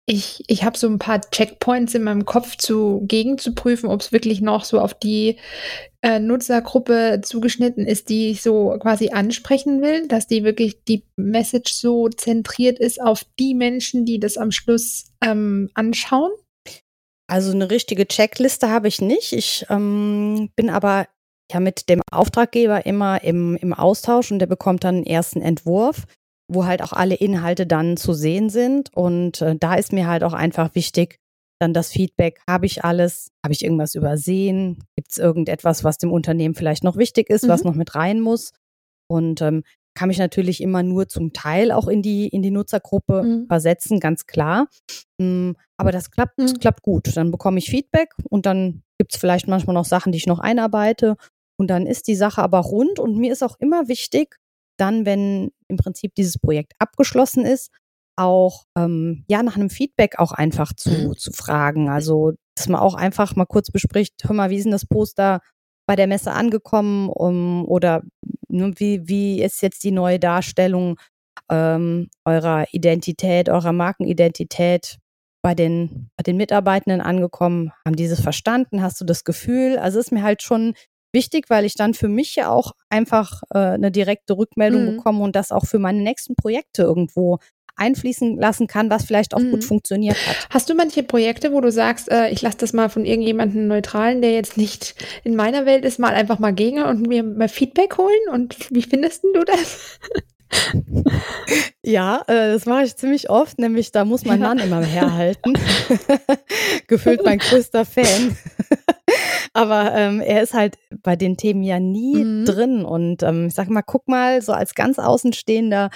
ich, 0.07 0.43
ich 0.47 0.63
habe 0.63 0.77
so 0.77 0.87
ein 0.87 0.99
paar 0.99 1.21
Checkpoints 1.21 1.93
in 1.93 2.03
meinem 2.03 2.25
Kopf 2.25 2.57
zu 2.57 3.03
gegen 3.05 3.37
zu 3.37 3.53
prüfen, 3.53 3.89
ob 3.89 4.01
es 4.01 4.11
wirklich 4.11 4.41
noch 4.41 4.65
so 4.65 4.79
auf 4.79 4.93
die 4.93 5.37
äh, 6.01 6.19
Nutzergruppe 6.19 7.21
zugeschnitten 7.23 7.85
ist, 7.85 8.09
die 8.09 8.31
ich 8.31 8.41
so 8.41 8.77
quasi 8.81 9.09
ansprechen 9.09 9.81
will, 9.81 10.07
dass 10.07 10.27
die 10.27 10.43
wirklich 10.43 10.83
die 10.83 11.05
Message 11.15 11.73
so 11.73 12.09
zentriert 12.09 12.79
ist 12.79 13.01
auf 13.01 13.23
die 13.39 13.53
Menschen, 13.53 14.05
die 14.05 14.19
das 14.19 14.37
am 14.37 14.51
Schluss 14.51 15.11
ähm, 15.23 15.69
anschauen? 15.75 16.31
Also 17.27 17.51
eine 17.51 17.69
richtige 17.69 18.07
Checkliste 18.07 18.69
habe 18.69 18.87
ich 18.87 18.99
nicht. 18.99 19.31
Ich 19.31 19.65
ähm, 19.69 20.49
bin 20.55 20.69
aber 20.69 21.07
ja 21.51 21.59
mit 21.59 21.89
dem 21.89 22.01
Auftraggeber 22.11 22.85
immer 22.85 23.23
im, 23.23 23.55
im 23.55 23.73
Austausch 23.73 24.31
und 24.31 24.39
der 24.39 24.47
bekommt 24.47 24.83
dann 24.83 24.95
einen 24.95 25.05
ersten 25.05 25.41
Entwurf 25.41 26.05
wo 26.53 26.65
halt 26.65 26.81
auch 26.81 26.93
alle 26.93 27.15
Inhalte 27.15 27.65
dann 27.65 27.97
zu 27.97 28.13
sehen 28.13 28.49
sind. 28.49 28.89
Und 28.93 29.41
äh, 29.41 29.55
da 29.55 29.75
ist 29.75 29.93
mir 29.93 30.07
halt 30.07 30.23
auch 30.23 30.33
einfach 30.33 30.75
wichtig, 30.75 31.17
dann 31.59 31.73
das 31.73 31.91
Feedback, 31.91 32.41
habe 32.49 32.65
ich 32.65 32.83
alles, 32.83 33.31
habe 33.45 33.53
ich 33.53 33.63
irgendwas 33.63 33.95
übersehen, 33.95 34.83
gibt 34.95 35.11
es 35.11 35.17
irgendetwas, 35.17 35.83
was 35.83 35.97
dem 35.97 36.11
Unternehmen 36.11 36.55
vielleicht 36.55 36.83
noch 36.83 36.97
wichtig 36.97 37.29
ist, 37.29 37.45
mhm. 37.45 37.49
was 37.49 37.63
noch 37.63 37.75
mit 37.75 37.95
rein 37.95 38.19
muss. 38.19 38.51
Und 39.07 39.41
ähm, 39.41 39.63
kann 39.93 40.07
mich 40.07 40.17
natürlich 40.17 40.61
immer 40.61 40.83
nur 40.83 41.07
zum 41.07 41.33
Teil 41.33 41.71
auch 41.71 41.87
in 41.87 42.01
die, 42.01 42.27
in 42.27 42.41
die 42.41 42.51
Nutzergruppe 42.51 43.23
mhm. 43.23 43.47
versetzen, 43.47 43.99
ganz 43.99 44.25
klar. 44.25 44.67
Mm, 45.17 45.51
aber 45.77 45.91
das 45.91 46.11
klappt, 46.11 46.37
mhm. 46.37 46.53
klappt 46.59 46.81
gut. 46.81 47.15
Dann 47.15 47.29
bekomme 47.29 47.59
ich 47.59 47.69
Feedback 47.69 48.13
und 48.29 48.45
dann 48.45 48.83
gibt 48.97 49.13
es 49.13 49.19
vielleicht 49.19 49.47
manchmal 49.47 49.73
noch 49.73 49.85
Sachen, 49.85 50.11
die 50.11 50.17
ich 50.17 50.27
noch 50.27 50.39
einarbeite. 50.39 51.17
Und 51.59 51.67
dann 51.67 51.85
ist 51.85 52.07
die 52.07 52.15
Sache 52.15 52.41
aber 52.41 52.59
rund. 52.59 52.99
Und 52.99 53.17
mir 53.17 53.31
ist 53.31 53.43
auch 53.43 53.57
immer 53.59 53.87
wichtig, 53.87 54.37
dann, 54.77 55.05
wenn 55.05 55.51
im 55.71 55.77
Prinzip 55.77 56.13
dieses 56.15 56.38
Projekt 56.38 56.73
abgeschlossen 56.77 57.45
ist, 57.45 57.71
auch 58.15 58.65
ähm, 58.77 59.23
ja 59.27 59.41
nach 59.41 59.55
einem 59.55 59.69
Feedback 59.69 60.19
auch 60.19 60.31
einfach 60.31 60.73
zu, 60.73 60.89
mhm. 60.89 61.17
zu 61.17 61.31
fragen. 61.31 61.89
Also, 61.89 62.34
dass 62.55 62.67
man 62.67 62.81
auch 62.81 62.93
einfach 62.93 63.36
mal 63.36 63.45
kurz 63.45 63.71
bespricht, 63.71 64.13
hör 64.23 64.36
mal, 64.36 64.49
wie 64.49 64.57
ist 64.57 64.65
denn 64.65 64.71
das 64.71 64.86
Poster 64.86 65.39
bei 65.88 65.95
der 65.95 66.07
Messe 66.07 66.31
angekommen 66.31 67.10
um, 67.10 67.65
oder 67.65 68.03
ne, 68.47 68.73
wie, 68.77 69.07
wie 69.07 69.41
ist 69.41 69.62
jetzt 69.62 69.84
die 69.84 69.91
neue 69.91 70.19
Darstellung 70.19 70.99
ähm, 71.49 72.10
eurer 72.25 72.65
Identität, 72.71 73.49
eurer 73.49 73.73
Markenidentität 73.73 74.97
bei 75.43 75.55
den, 75.55 76.10
bei 76.17 76.23
den 76.23 76.38
Mitarbeitenden 76.38 77.01
angekommen? 77.01 77.71
Haben 77.86 77.95
die 77.95 78.07
das 78.07 78.21
verstanden? 78.21 78.81
Hast 78.81 79.01
du 79.01 79.05
das 79.05 79.23
Gefühl? 79.23 79.77
Also 79.79 79.99
ist 79.99 80.12
mir 80.12 80.23
halt 80.23 80.43
schon 80.43 80.75
wichtig, 81.13 81.50
weil 81.50 81.65
ich 81.65 81.76
dann 81.76 81.93
für 81.93 82.08
mich 82.08 82.36
ja 82.36 82.50
auch 82.50 82.74
einfach 82.89 83.43
äh, 83.54 83.58
eine 83.58 83.91
direkte 83.91 84.38
Rückmeldung 84.38 84.86
mhm. 84.86 84.95
bekomme 84.97 85.24
und 85.24 85.36
das 85.36 85.52
auch 85.52 85.65
für 85.65 85.80
meine 85.80 86.02
nächsten 86.02 86.36
Projekte 86.36 86.84
irgendwo 86.84 87.39
einfließen 87.76 88.38
lassen 88.38 88.67
kann, 88.67 88.89
was 88.89 89.06
vielleicht 89.06 89.34
auch 89.34 89.39
mhm. 89.39 89.52
gut 89.52 89.63
funktioniert 89.63 90.15
hat. 90.28 90.47
Hast 90.50 90.69
du 90.69 90.76
manche 90.76 91.04
Projekte, 91.04 91.52
wo 91.52 91.62
du 91.62 91.71
sagst, 91.71 92.12
äh, 92.12 92.30
ich 92.30 92.41
lasse 92.41 92.58
das 92.58 92.74
mal 92.74 92.89
von 92.89 93.06
irgendjemandem 93.06 93.67
Neutralen, 93.67 94.21
der 94.21 94.34
jetzt 94.34 94.58
nicht 94.58 94.95
in 95.24 95.36
meiner 95.36 95.65
Welt 95.65 95.86
ist, 95.86 95.97
mal 95.97 96.13
einfach 96.13 96.39
mal 96.39 96.54
gegen 96.54 96.84
und 96.84 97.08
mir 97.08 97.24
mal 97.24 97.50
Feedback 97.50 97.97
holen? 97.97 98.30
Und 98.32 98.69
wie 98.69 98.84
findest 98.84 99.24
du 99.24 99.43
das? 99.43 100.00
Ja, 101.84 102.21
äh, 102.28 102.54
das 102.54 102.65
mache 102.65 102.84
ich 102.84 102.95
ziemlich 102.95 103.30
oft, 103.30 103.58
nämlich 103.58 103.91
da 103.91 104.06
muss 104.06 104.26
mein 104.26 104.41
ja. 104.41 104.47
Mann 104.47 104.60
immer 104.60 104.84
herhalten. 104.84 105.54
Gefühlt 106.88 107.24
mein 107.24 107.39
größter 107.39 107.86
Fan. 107.86 108.38
Aber 109.54 109.93
ähm, 109.95 110.21
er 110.21 110.43
ist 110.43 110.54
halt 110.54 110.78
bei 111.03 111.15
den 111.15 111.37
Themen 111.37 111.63
ja 111.63 111.79
nie 111.79 112.23
mhm. 112.23 112.45
drin. 112.45 112.85
Und 112.85 113.23
ähm, 113.23 113.47
ich 113.47 113.53
sag 113.53 113.69
mal, 113.69 113.81
guck 113.81 114.07
mal, 114.07 114.41
so 114.41 114.53
als 114.53 114.75
ganz 114.75 114.99
Außenstehender, 114.99 115.89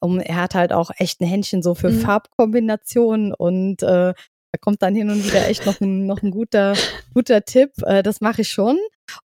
um, 0.00 0.20
er 0.20 0.36
hat 0.36 0.54
halt 0.54 0.72
auch 0.72 0.90
echt 0.96 1.20
ein 1.20 1.26
Händchen 1.26 1.62
so 1.62 1.74
für 1.74 1.90
mhm. 1.90 2.00
Farbkombinationen 2.00 3.34
und 3.34 3.82
äh, 3.82 4.14
da 4.52 4.58
kommt 4.60 4.82
dann 4.82 4.94
hin 4.94 5.08
und 5.08 5.24
wieder 5.24 5.48
echt 5.48 5.64
noch 5.64 5.80
ein, 5.80 6.06
noch 6.06 6.22
ein 6.22 6.30
guter, 6.30 6.74
guter 7.14 7.42
Tipp. 7.42 7.70
Äh, 7.84 8.02
das 8.02 8.20
mache 8.20 8.42
ich 8.42 8.48
schon. 8.48 8.78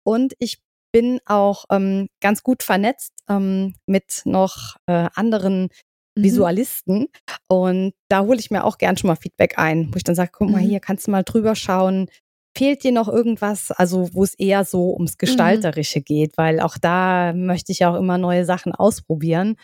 Und 0.03 0.33
ich 0.39 0.59
bin 0.91 1.19
auch 1.25 1.65
ähm, 1.71 2.07
ganz 2.21 2.43
gut 2.43 2.61
vernetzt 2.61 3.13
ähm, 3.29 3.73
mit 3.85 4.21
noch 4.25 4.75
äh, 4.85 5.07
anderen 5.15 5.63
mhm. 5.63 6.23
Visualisten. 6.23 7.07
Und 7.47 7.93
da 8.09 8.21
hole 8.21 8.39
ich 8.39 8.51
mir 8.51 8.65
auch 8.65 8.77
gern 8.77 8.97
schon 8.97 9.07
mal 9.07 9.15
Feedback 9.15 9.57
ein, 9.57 9.93
wo 9.93 9.97
ich 9.97 10.03
dann 10.03 10.15
sage, 10.15 10.31
guck 10.33 10.49
mal, 10.49 10.61
mhm. 10.61 10.67
hier 10.67 10.79
kannst 10.79 11.07
du 11.07 11.11
mal 11.11 11.23
drüber 11.23 11.55
schauen. 11.55 12.09
Fehlt 12.55 12.83
dir 12.83 12.91
noch 12.91 13.07
irgendwas? 13.07 13.71
Also, 13.71 14.13
wo 14.13 14.23
es 14.23 14.35
eher 14.35 14.63
so 14.65 14.93
ums 14.93 15.13
mhm. 15.13 15.17
Gestalterische 15.19 15.99
mhm. 15.99 16.03
geht, 16.03 16.37
weil 16.37 16.59
auch 16.59 16.77
da 16.77 17.33
möchte 17.33 17.71
ich 17.71 17.85
auch 17.85 17.95
immer 17.95 18.17
neue 18.17 18.45
Sachen 18.45 18.73
ausprobieren. 18.73 19.55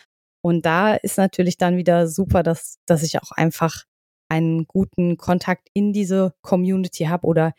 Und 0.42 0.64
da 0.64 0.94
ist 0.94 1.18
natürlich 1.18 1.56
dann 1.56 1.76
wieder 1.76 2.08
super, 2.08 2.42
dass, 2.42 2.78
dass 2.86 3.02
ich 3.02 3.20
auch 3.20 3.30
einfach 3.32 3.84
einen 4.30 4.64
guten 4.66 5.16
Kontakt 5.16 5.68
in 5.74 5.92
diese 5.92 6.32
Community 6.40 7.04
habe 7.04 7.26
oder 7.26 7.52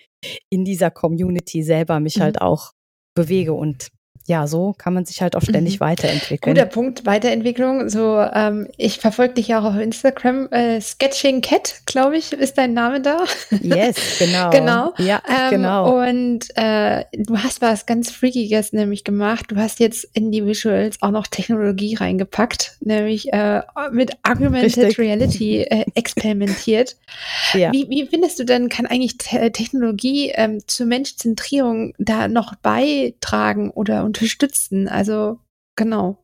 in 0.49 0.65
dieser 0.65 0.89
Community 0.89 1.63
selber 1.63 1.99
mich 1.99 2.17
mhm. 2.17 2.21
halt 2.21 2.41
auch 2.41 2.71
bewege 3.13 3.53
und 3.53 3.89
ja, 4.27 4.47
so 4.47 4.73
kann 4.77 4.93
man 4.93 5.05
sich 5.05 5.21
halt 5.21 5.35
auch 5.35 5.41
ständig 5.41 5.79
mhm. 5.79 5.85
weiterentwickeln. 5.85 6.55
Guter 6.55 6.65
Punkt, 6.65 7.05
Weiterentwicklung. 7.05 7.89
So, 7.89 8.19
ähm, 8.19 8.67
ich 8.77 8.99
verfolge 8.99 9.35
dich 9.35 9.47
ja 9.49 9.59
auch 9.59 9.65
auf 9.65 9.77
Instagram. 9.77 10.47
Äh, 10.51 10.79
Sketching 10.79 11.41
Cat, 11.41 11.81
glaube 11.85 12.17
ich, 12.17 12.31
ist 12.33 12.57
dein 12.57 12.73
Name 12.73 13.01
da. 13.01 13.23
Yes, 13.61 13.95
genau. 14.19 14.49
genau. 14.49 14.93
Ja, 14.97 15.21
ähm, 15.27 15.49
genau. 15.51 16.01
Und 16.01 16.45
äh, 16.55 17.05
du 17.13 17.37
hast 17.37 17.61
was 17.61 17.85
ganz 17.85 18.11
Freakiges 18.11 18.73
nämlich 18.73 19.03
gemacht. 19.03 19.45
Du 19.49 19.55
hast 19.55 19.79
jetzt 19.79 20.07
in 20.13 20.31
die 20.31 20.45
Visuals 20.45 21.01
auch 21.01 21.11
noch 21.11 21.27
Technologie 21.27 21.95
reingepackt, 21.95 22.77
nämlich 22.81 23.31
äh, 23.33 23.61
mit 23.91 24.11
Augmented 24.23 24.77
Richtig. 24.77 24.99
Reality 24.99 25.61
äh, 25.61 25.85
experimentiert. 25.95 26.95
ja. 27.53 27.71
wie, 27.71 27.89
wie 27.89 28.05
findest 28.05 28.39
du 28.39 28.45
denn, 28.45 28.69
kann 28.69 28.85
eigentlich 28.85 29.17
Technologie 29.17 30.31
ähm, 30.35 30.59
zur 30.67 30.85
Menschzentrierung 30.85 31.93
da 31.97 32.27
noch 32.27 32.55
beitragen 32.55 33.71
oder 33.71 34.03
unterstützen. 34.11 34.87
Also 34.87 35.39
genau. 35.77 36.21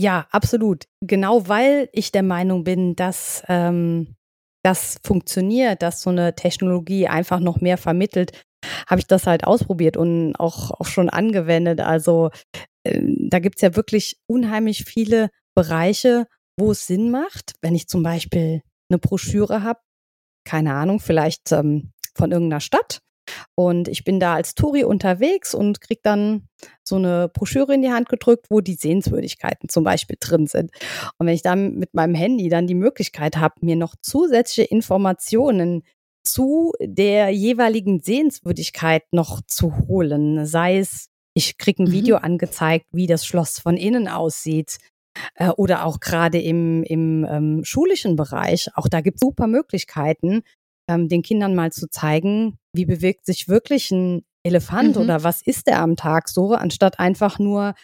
Ja, 0.00 0.26
absolut. 0.30 0.86
Genau 1.02 1.48
weil 1.48 1.88
ich 1.92 2.12
der 2.12 2.22
Meinung 2.22 2.64
bin, 2.64 2.96
dass 2.96 3.42
ähm, 3.48 4.14
das 4.64 4.98
funktioniert, 5.04 5.82
dass 5.82 6.02
so 6.02 6.10
eine 6.10 6.34
Technologie 6.34 7.08
einfach 7.08 7.40
noch 7.40 7.60
mehr 7.60 7.76
vermittelt, 7.76 8.32
habe 8.86 9.00
ich 9.00 9.06
das 9.06 9.26
halt 9.26 9.44
ausprobiert 9.44 9.96
und 9.96 10.34
auch, 10.36 10.70
auch 10.70 10.86
schon 10.86 11.10
angewendet. 11.10 11.80
Also 11.80 12.30
äh, 12.84 13.00
da 13.28 13.40
gibt 13.40 13.56
es 13.56 13.62
ja 13.62 13.76
wirklich 13.76 14.16
unheimlich 14.26 14.84
viele 14.84 15.28
Bereiche, 15.54 16.26
wo 16.58 16.70
es 16.70 16.86
Sinn 16.86 17.10
macht, 17.10 17.54
wenn 17.62 17.74
ich 17.74 17.88
zum 17.88 18.02
Beispiel 18.02 18.62
eine 18.90 18.98
Broschüre 18.98 19.62
habe, 19.62 19.80
keine 20.46 20.74
Ahnung, 20.74 21.00
vielleicht 21.00 21.52
ähm, 21.52 21.92
von 22.14 22.32
irgendeiner 22.32 22.60
Stadt 22.60 23.00
und 23.54 23.88
ich 23.88 24.04
bin 24.04 24.20
da 24.20 24.34
als 24.34 24.54
Touri 24.54 24.84
unterwegs 24.84 25.54
und 25.54 25.80
kriege 25.80 26.00
dann 26.02 26.48
so 26.82 26.96
eine 26.96 27.28
Broschüre 27.28 27.74
in 27.74 27.82
die 27.82 27.92
Hand 27.92 28.08
gedrückt, 28.08 28.46
wo 28.50 28.60
die 28.60 28.74
Sehenswürdigkeiten 28.74 29.68
zum 29.68 29.84
Beispiel 29.84 30.16
drin 30.18 30.46
sind. 30.46 30.70
Und 31.18 31.26
wenn 31.26 31.34
ich 31.34 31.42
dann 31.42 31.74
mit 31.74 31.94
meinem 31.94 32.14
Handy 32.14 32.48
dann 32.48 32.66
die 32.66 32.74
Möglichkeit 32.74 33.36
habe, 33.36 33.54
mir 33.60 33.76
noch 33.76 33.94
zusätzliche 34.02 34.68
Informationen 34.68 35.82
zu 36.22 36.72
der 36.80 37.30
jeweiligen 37.30 38.00
Sehenswürdigkeit 38.00 39.04
noch 39.12 39.40
zu 39.46 39.88
holen, 39.88 40.46
sei 40.46 40.78
es, 40.78 41.08
ich 41.34 41.58
kriege 41.58 41.82
ein 41.82 41.88
mhm. 41.88 41.92
Video 41.92 42.16
angezeigt, 42.16 42.86
wie 42.92 43.06
das 43.06 43.24
Schloss 43.24 43.58
von 43.58 43.76
innen 43.76 44.08
aussieht, 44.08 44.78
äh, 45.34 45.48
oder 45.50 45.84
auch 45.84 46.00
gerade 46.00 46.40
im, 46.40 46.82
im 46.82 47.26
ähm, 47.28 47.64
schulischen 47.64 48.16
Bereich, 48.16 48.68
auch 48.74 48.88
da 48.88 49.00
gibt 49.00 49.16
es 49.16 49.20
super 49.20 49.46
Möglichkeiten, 49.46 50.42
ähm, 50.90 51.08
den 51.08 51.22
Kindern 51.22 51.54
mal 51.54 51.70
zu 51.72 51.88
zeigen, 51.88 52.58
wie 52.74 52.84
bewegt 52.84 53.24
sich 53.24 53.48
wirklich 53.48 53.90
ein 53.90 54.22
Elefant 54.42 54.96
mhm. 54.96 55.02
oder 55.02 55.22
was 55.22 55.42
ist 55.42 55.66
der 55.66 55.80
am 55.80 55.96
Tag 55.96 56.28
so, 56.28 56.54
anstatt 56.54 56.98
einfach 56.98 57.38
nur 57.38 57.74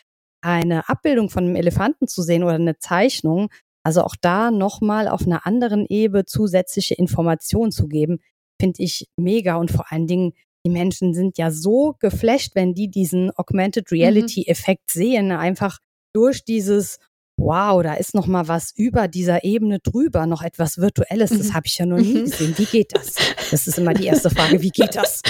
eine 0.43 0.89
Abbildung 0.89 1.31
von 1.31 1.45
einem 1.45 1.57
Elefanten 1.57 2.09
zu 2.09 2.23
sehen 2.23 2.43
oder 2.43 2.55
eine 2.55 2.79
Zeichnung. 2.79 3.49
Also 3.85 4.03
auch 4.03 4.17
da 4.21 4.51
nochmal 4.51 5.07
auf 5.09 5.27
einer 5.27 5.47
anderen 5.47 5.87
Ebene 5.87 6.25
zusätzliche 6.25 6.95
Informationen 6.95 7.71
zu 7.71 7.87
geben, 7.87 8.19
finde 8.61 8.83
ich 8.83 9.07
mega 9.17 9.57
und 9.57 9.71
vor 9.71 9.93
allen 9.93 10.07
Dingen 10.07 10.33
die 10.67 10.71
Menschen 10.71 11.15
sind 11.15 11.39
ja 11.39 11.53
so 11.53 11.95
geflasht, 12.01 12.57
wenn 12.57 12.75
die 12.75 12.91
diesen 12.91 13.31
Augmented 13.37 13.93
Reality 13.93 14.49
Effekt 14.49 14.97
mhm. 14.97 14.99
sehen, 14.99 15.33
einfach 15.33 15.79
durch 16.13 16.45
dieses 16.45 16.99
Wow, 17.39 17.83
da 17.83 17.95
ist 17.95 18.15
noch 18.15 18.27
mal 18.27 18.49
was 18.49 18.73
über 18.75 19.09
dieser 19.09 19.45
Ebene 19.45 19.79
drüber, 19.79 20.27
noch 20.27 20.43
etwas 20.43 20.79
Virtuelles. 20.79 21.31
Das 21.31 21.49
mhm. 21.49 21.55
habe 21.55 21.67
ich 21.67 21.79
ja 21.79 21.87
noch 21.87 21.99
nie 21.99 22.15
mhm. 22.15 22.25
gesehen. 22.25 22.55
Wie 22.57 22.65
geht 22.65 22.97
das? 22.97 23.15
Das 23.51 23.67
ist 23.67 23.79
immer 23.79 23.93
die 23.93 24.07
erste 24.07 24.31
Frage. 24.31 24.63
Wie 24.63 24.71
geht 24.71 24.97
das? 24.97 25.23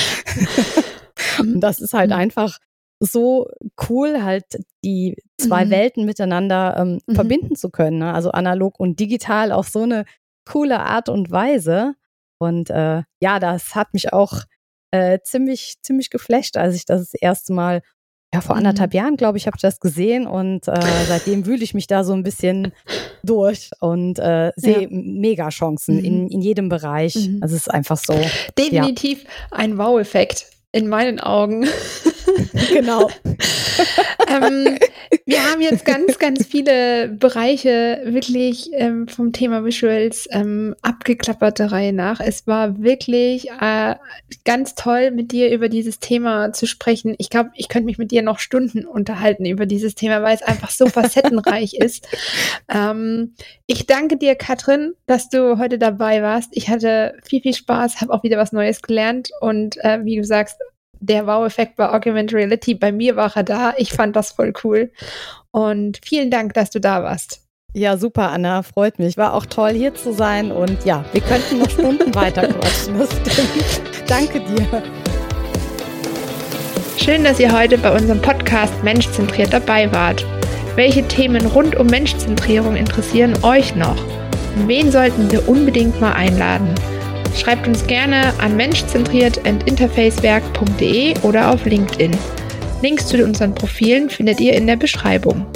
Und 1.39 1.61
das 1.61 1.81
ist 1.81 1.95
halt 1.95 2.11
mhm. 2.11 2.17
einfach 2.17 2.59
so 3.01 3.49
cool, 3.89 4.23
halt 4.23 4.45
die 4.85 5.17
zwei 5.39 5.65
mhm. 5.65 5.71
Welten 5.71 6.05
miteinander 6.07 6.77
ähm, 6.79 7.01
mhm. 7.07 7.15
verbinden 7.15 7.57
zu 7.57 7.71
können. 7.71 7.99
Ne? 7.99 8.15
Also 8.15 8.31
analog 8.31 8.79
und 8.79 9.01
digital 9.01 9.53
auf 9.53 9.69
so 9.69 9.83
eine 9.83 10.05
coole 10.49 10.81
Art 10.81 11.09
und 11.09 11.31
Weise. 11.31 11.95
Und 12.39 12.71
äh, 12.71 13.03
ja, 13.21 13.39
das 13.41 13.75
hat 13.75 13.93
mich 13.95 14.13
auch 14.13 14.45
äh, 14.93 15.19
ziemlich, 15.23 15.77
ziemlich 15.83 16.11
geflasht, 16.11 16.57
als 16.57 16.75
ich 16.75 16.85
das, 16.85 17.11
das 17.11 17.21
erste 17.21 17.53
Mal, 17.53 17.83
ja, 18.35 18.41
vor 18.41 18.57
anderthalb 18.57 18.93
mhm. 18.93 18.97
Jahren, 18.99 19.17
glaube 19.17 19.39
ich, 19.39 19.47
habe 19.47 19.57
ich 19.57 19.63
das 19.63 19.81
gesehen 19.81 20.27
und 20.27 20.69
äh, 20.69 20.81
seitdem 21.07 21.47
wühle 21.47 21.63
ich 21.63 21.75
mich 21.75 21.87
da 21.87 22.05
so 22.05 22.13
ein 22.13 22.23
bisschen 22.23 22.73
durch 23.23 23.71
und 23.81 24.19
äh, 24.19 24.53
sehe 24.57 24.83
ja. 24.83 24.89
mega 24.91 25.49
Chancen 25.49 25.99
mhm. 25.99 26.05
in, 26.05 26.29
in 26.29 26.41
jedem 26.43 26.69
Bereich. 26.69 27.15
Mhm. 27.15 27.39
Also 27.41 27.55
es 27.55 27.63
ist 27.63 27.73
einfach 27.73 27.97
so. 27.97 28.15
Definitiv 28.59 29.25
ja. 29.25 29.31
ein 29.53 29.79
Wow-Effekt 29.79 30.47
in 30.73 30.89
meinen 30.89 31.21
Augen. 31.21 31.67
genau. 32.73 33.11
ähm, 34.29 34.79
wir 35.25 35.43
haben 35.45 35.61
jetzt 35.61 35.85
ganz, 35.85 36.19
ganz 36.19 36.47
viele 36.47 37.09
Bereiche 37.09 38.01
wirklich 38.05 38.71
ähm, 38.73 39.09
vom 39.09 39.33
Thema 39.33 39.65
Visuals 39.65 40.29
ähm, 40.31 40.75
abgeklappert 40.83 41.59
der 41.59 41.73
Reihe 41.73 41.93
nach. 41.93 42.21
Es 42.21 42.47
war 42.47 42.83
wirklich 42.83 43.51
äh, 43.61 43.95
ganz 44.45 44.75
toll, 44.75 45.11
mit 45.11 45.33
dir 45.33 45.51
über 45.51 45.69
dieses 45.69 45.99
Thema 45.99 46.53
zu 46.53 46.67
sprechen. 46.67 47.15
Ich 47.19 47.31
glaube, 47.31 47.51
ich 47.55 47.69
könnte 47.69 47.87
mich 47.87 47.99
mit 47.99 48.11
dir 48.11 48.23
noch 48.23 48.39
Stunden 48.39 48.85
unterhalten 48.87 49.47
über 49.47 49.67
dieses 49.67 49.95
Thema, 49.95 50.23
weil 50.23 50.37
es 50.37 50.43
einfach 50.43 50.71
so 50.71 50.87
facettenreich 50.87 51.75
ist. 51.79 52.07
Ähm, 52.69 53.35
ich 53.67 53.87
danke 53.87 54.17
dir, 54.17 54.35
Katrin, 54.35 54.95
dass 55.07 55.29
du 55.29 55.59
heute 55.59 55.79
dabei 55.79 56.23
warst. 56.23 56.51
Ich 56.53 56.69
hatte 56.69 57.15
viel, 57.25 57.43
viel 57.43 57.55
Spaß, 57.55 58.01
habe 58.01 58.13
auch 58.13 58.23
wieder 58.23 58.39
was 58.39 58.53
Neues 58.53 58.83
gelernt 58.83 59.31
und 59.41 59.77
äh, 59.85 60.05
wie 60.05 60.17
du 60.17 60.25
sagst, 60.25 60.57
der 61.01 61.27
Wow-Effekt 61.27 61.77
bei 61.77 61.89
Augmented 61.89 62.35
Reality, 62.35 62.75
bei 62.75 62.93
mir 62.93 63.17
war 63.17 63.37
er 63.37 63.43
da. 63.43 63.75
Ich 63.77 63.93
fand 63.93 64.17
das 64.17 64.33
voll 64.33 64.53
cool. 64.65 64.91
Und 65.51 66.01
vielen 66.05 66.31
Dank, 66.31 66.55
dass 66.55 66.71
du 66.71 66.81
da 66.81 67.03
warst. 67.03 67.43
Ja, 67.73 67.99
super, 67.99 68.31
Anna. 68.31 68.63
Freut 68.63 68.99
mich. 68.99 69.17
War 69.17 69.35
auch 69.35 69.45
toll, 69.45 69.73
hier 69.73 69.95
zu 69.95 70.13
sein. 70.13 70.51
Und 70.51 70.85
ja, 70.85 71.05
wir 71.13 71.21
könnten 71.21 71.59
noch 71.59 71.69
Stunden 71.69 72.15
weiter 72.15 72.49
quatschen. 72.49 73.07
Danke 74.07 74.41
dir. 74.41 74.83
Schön, 76.97 77.23
dass 77.23 77.39
ihr 77.39 77.53
heute 77.53 77.77
bei 77.79 77.95
unserem 77.95 78.21
Podcast 78.23 78.73
Menschzentriert 78.83 79.53
dabei 79.53 79.93
wart. 79.93 80.25
Welche 80.75 81.07
Themen 81.07 81.47
rund 81.47 81.77
um 81.77 81.87
Menschzentrierung 81.87 82.77
interessieren 82.77 83.35
euch 83.43 83.77
noch? 83.77 83.97
Wen 84.67 84.91
sollten 84.91 85.31
wir 85.31 85.47
unbedingt 85.49 86.01
mal 86.01 86.15
einladen? 86.15 86.75
Schreibt 87.37 87.69
uns 87.69 87.87
gerne 87.87 88.35
an 88.39 88.57
menschzentriert.interfacewerk.de 88.57 91.21
oder 91.21 91.53
auf 91.53 91.65
LinkedIn. 91.65 92.11
Links 92.83 93.07
zu 93.07 93.23
unseren 93.23 93.55
Profilen 93.55 94.11
findet 94.11 94.41
ihr 94.41 94.55
in 94.55 94.67
der 94.67 94.75
Beschreibung. 94.77 95.47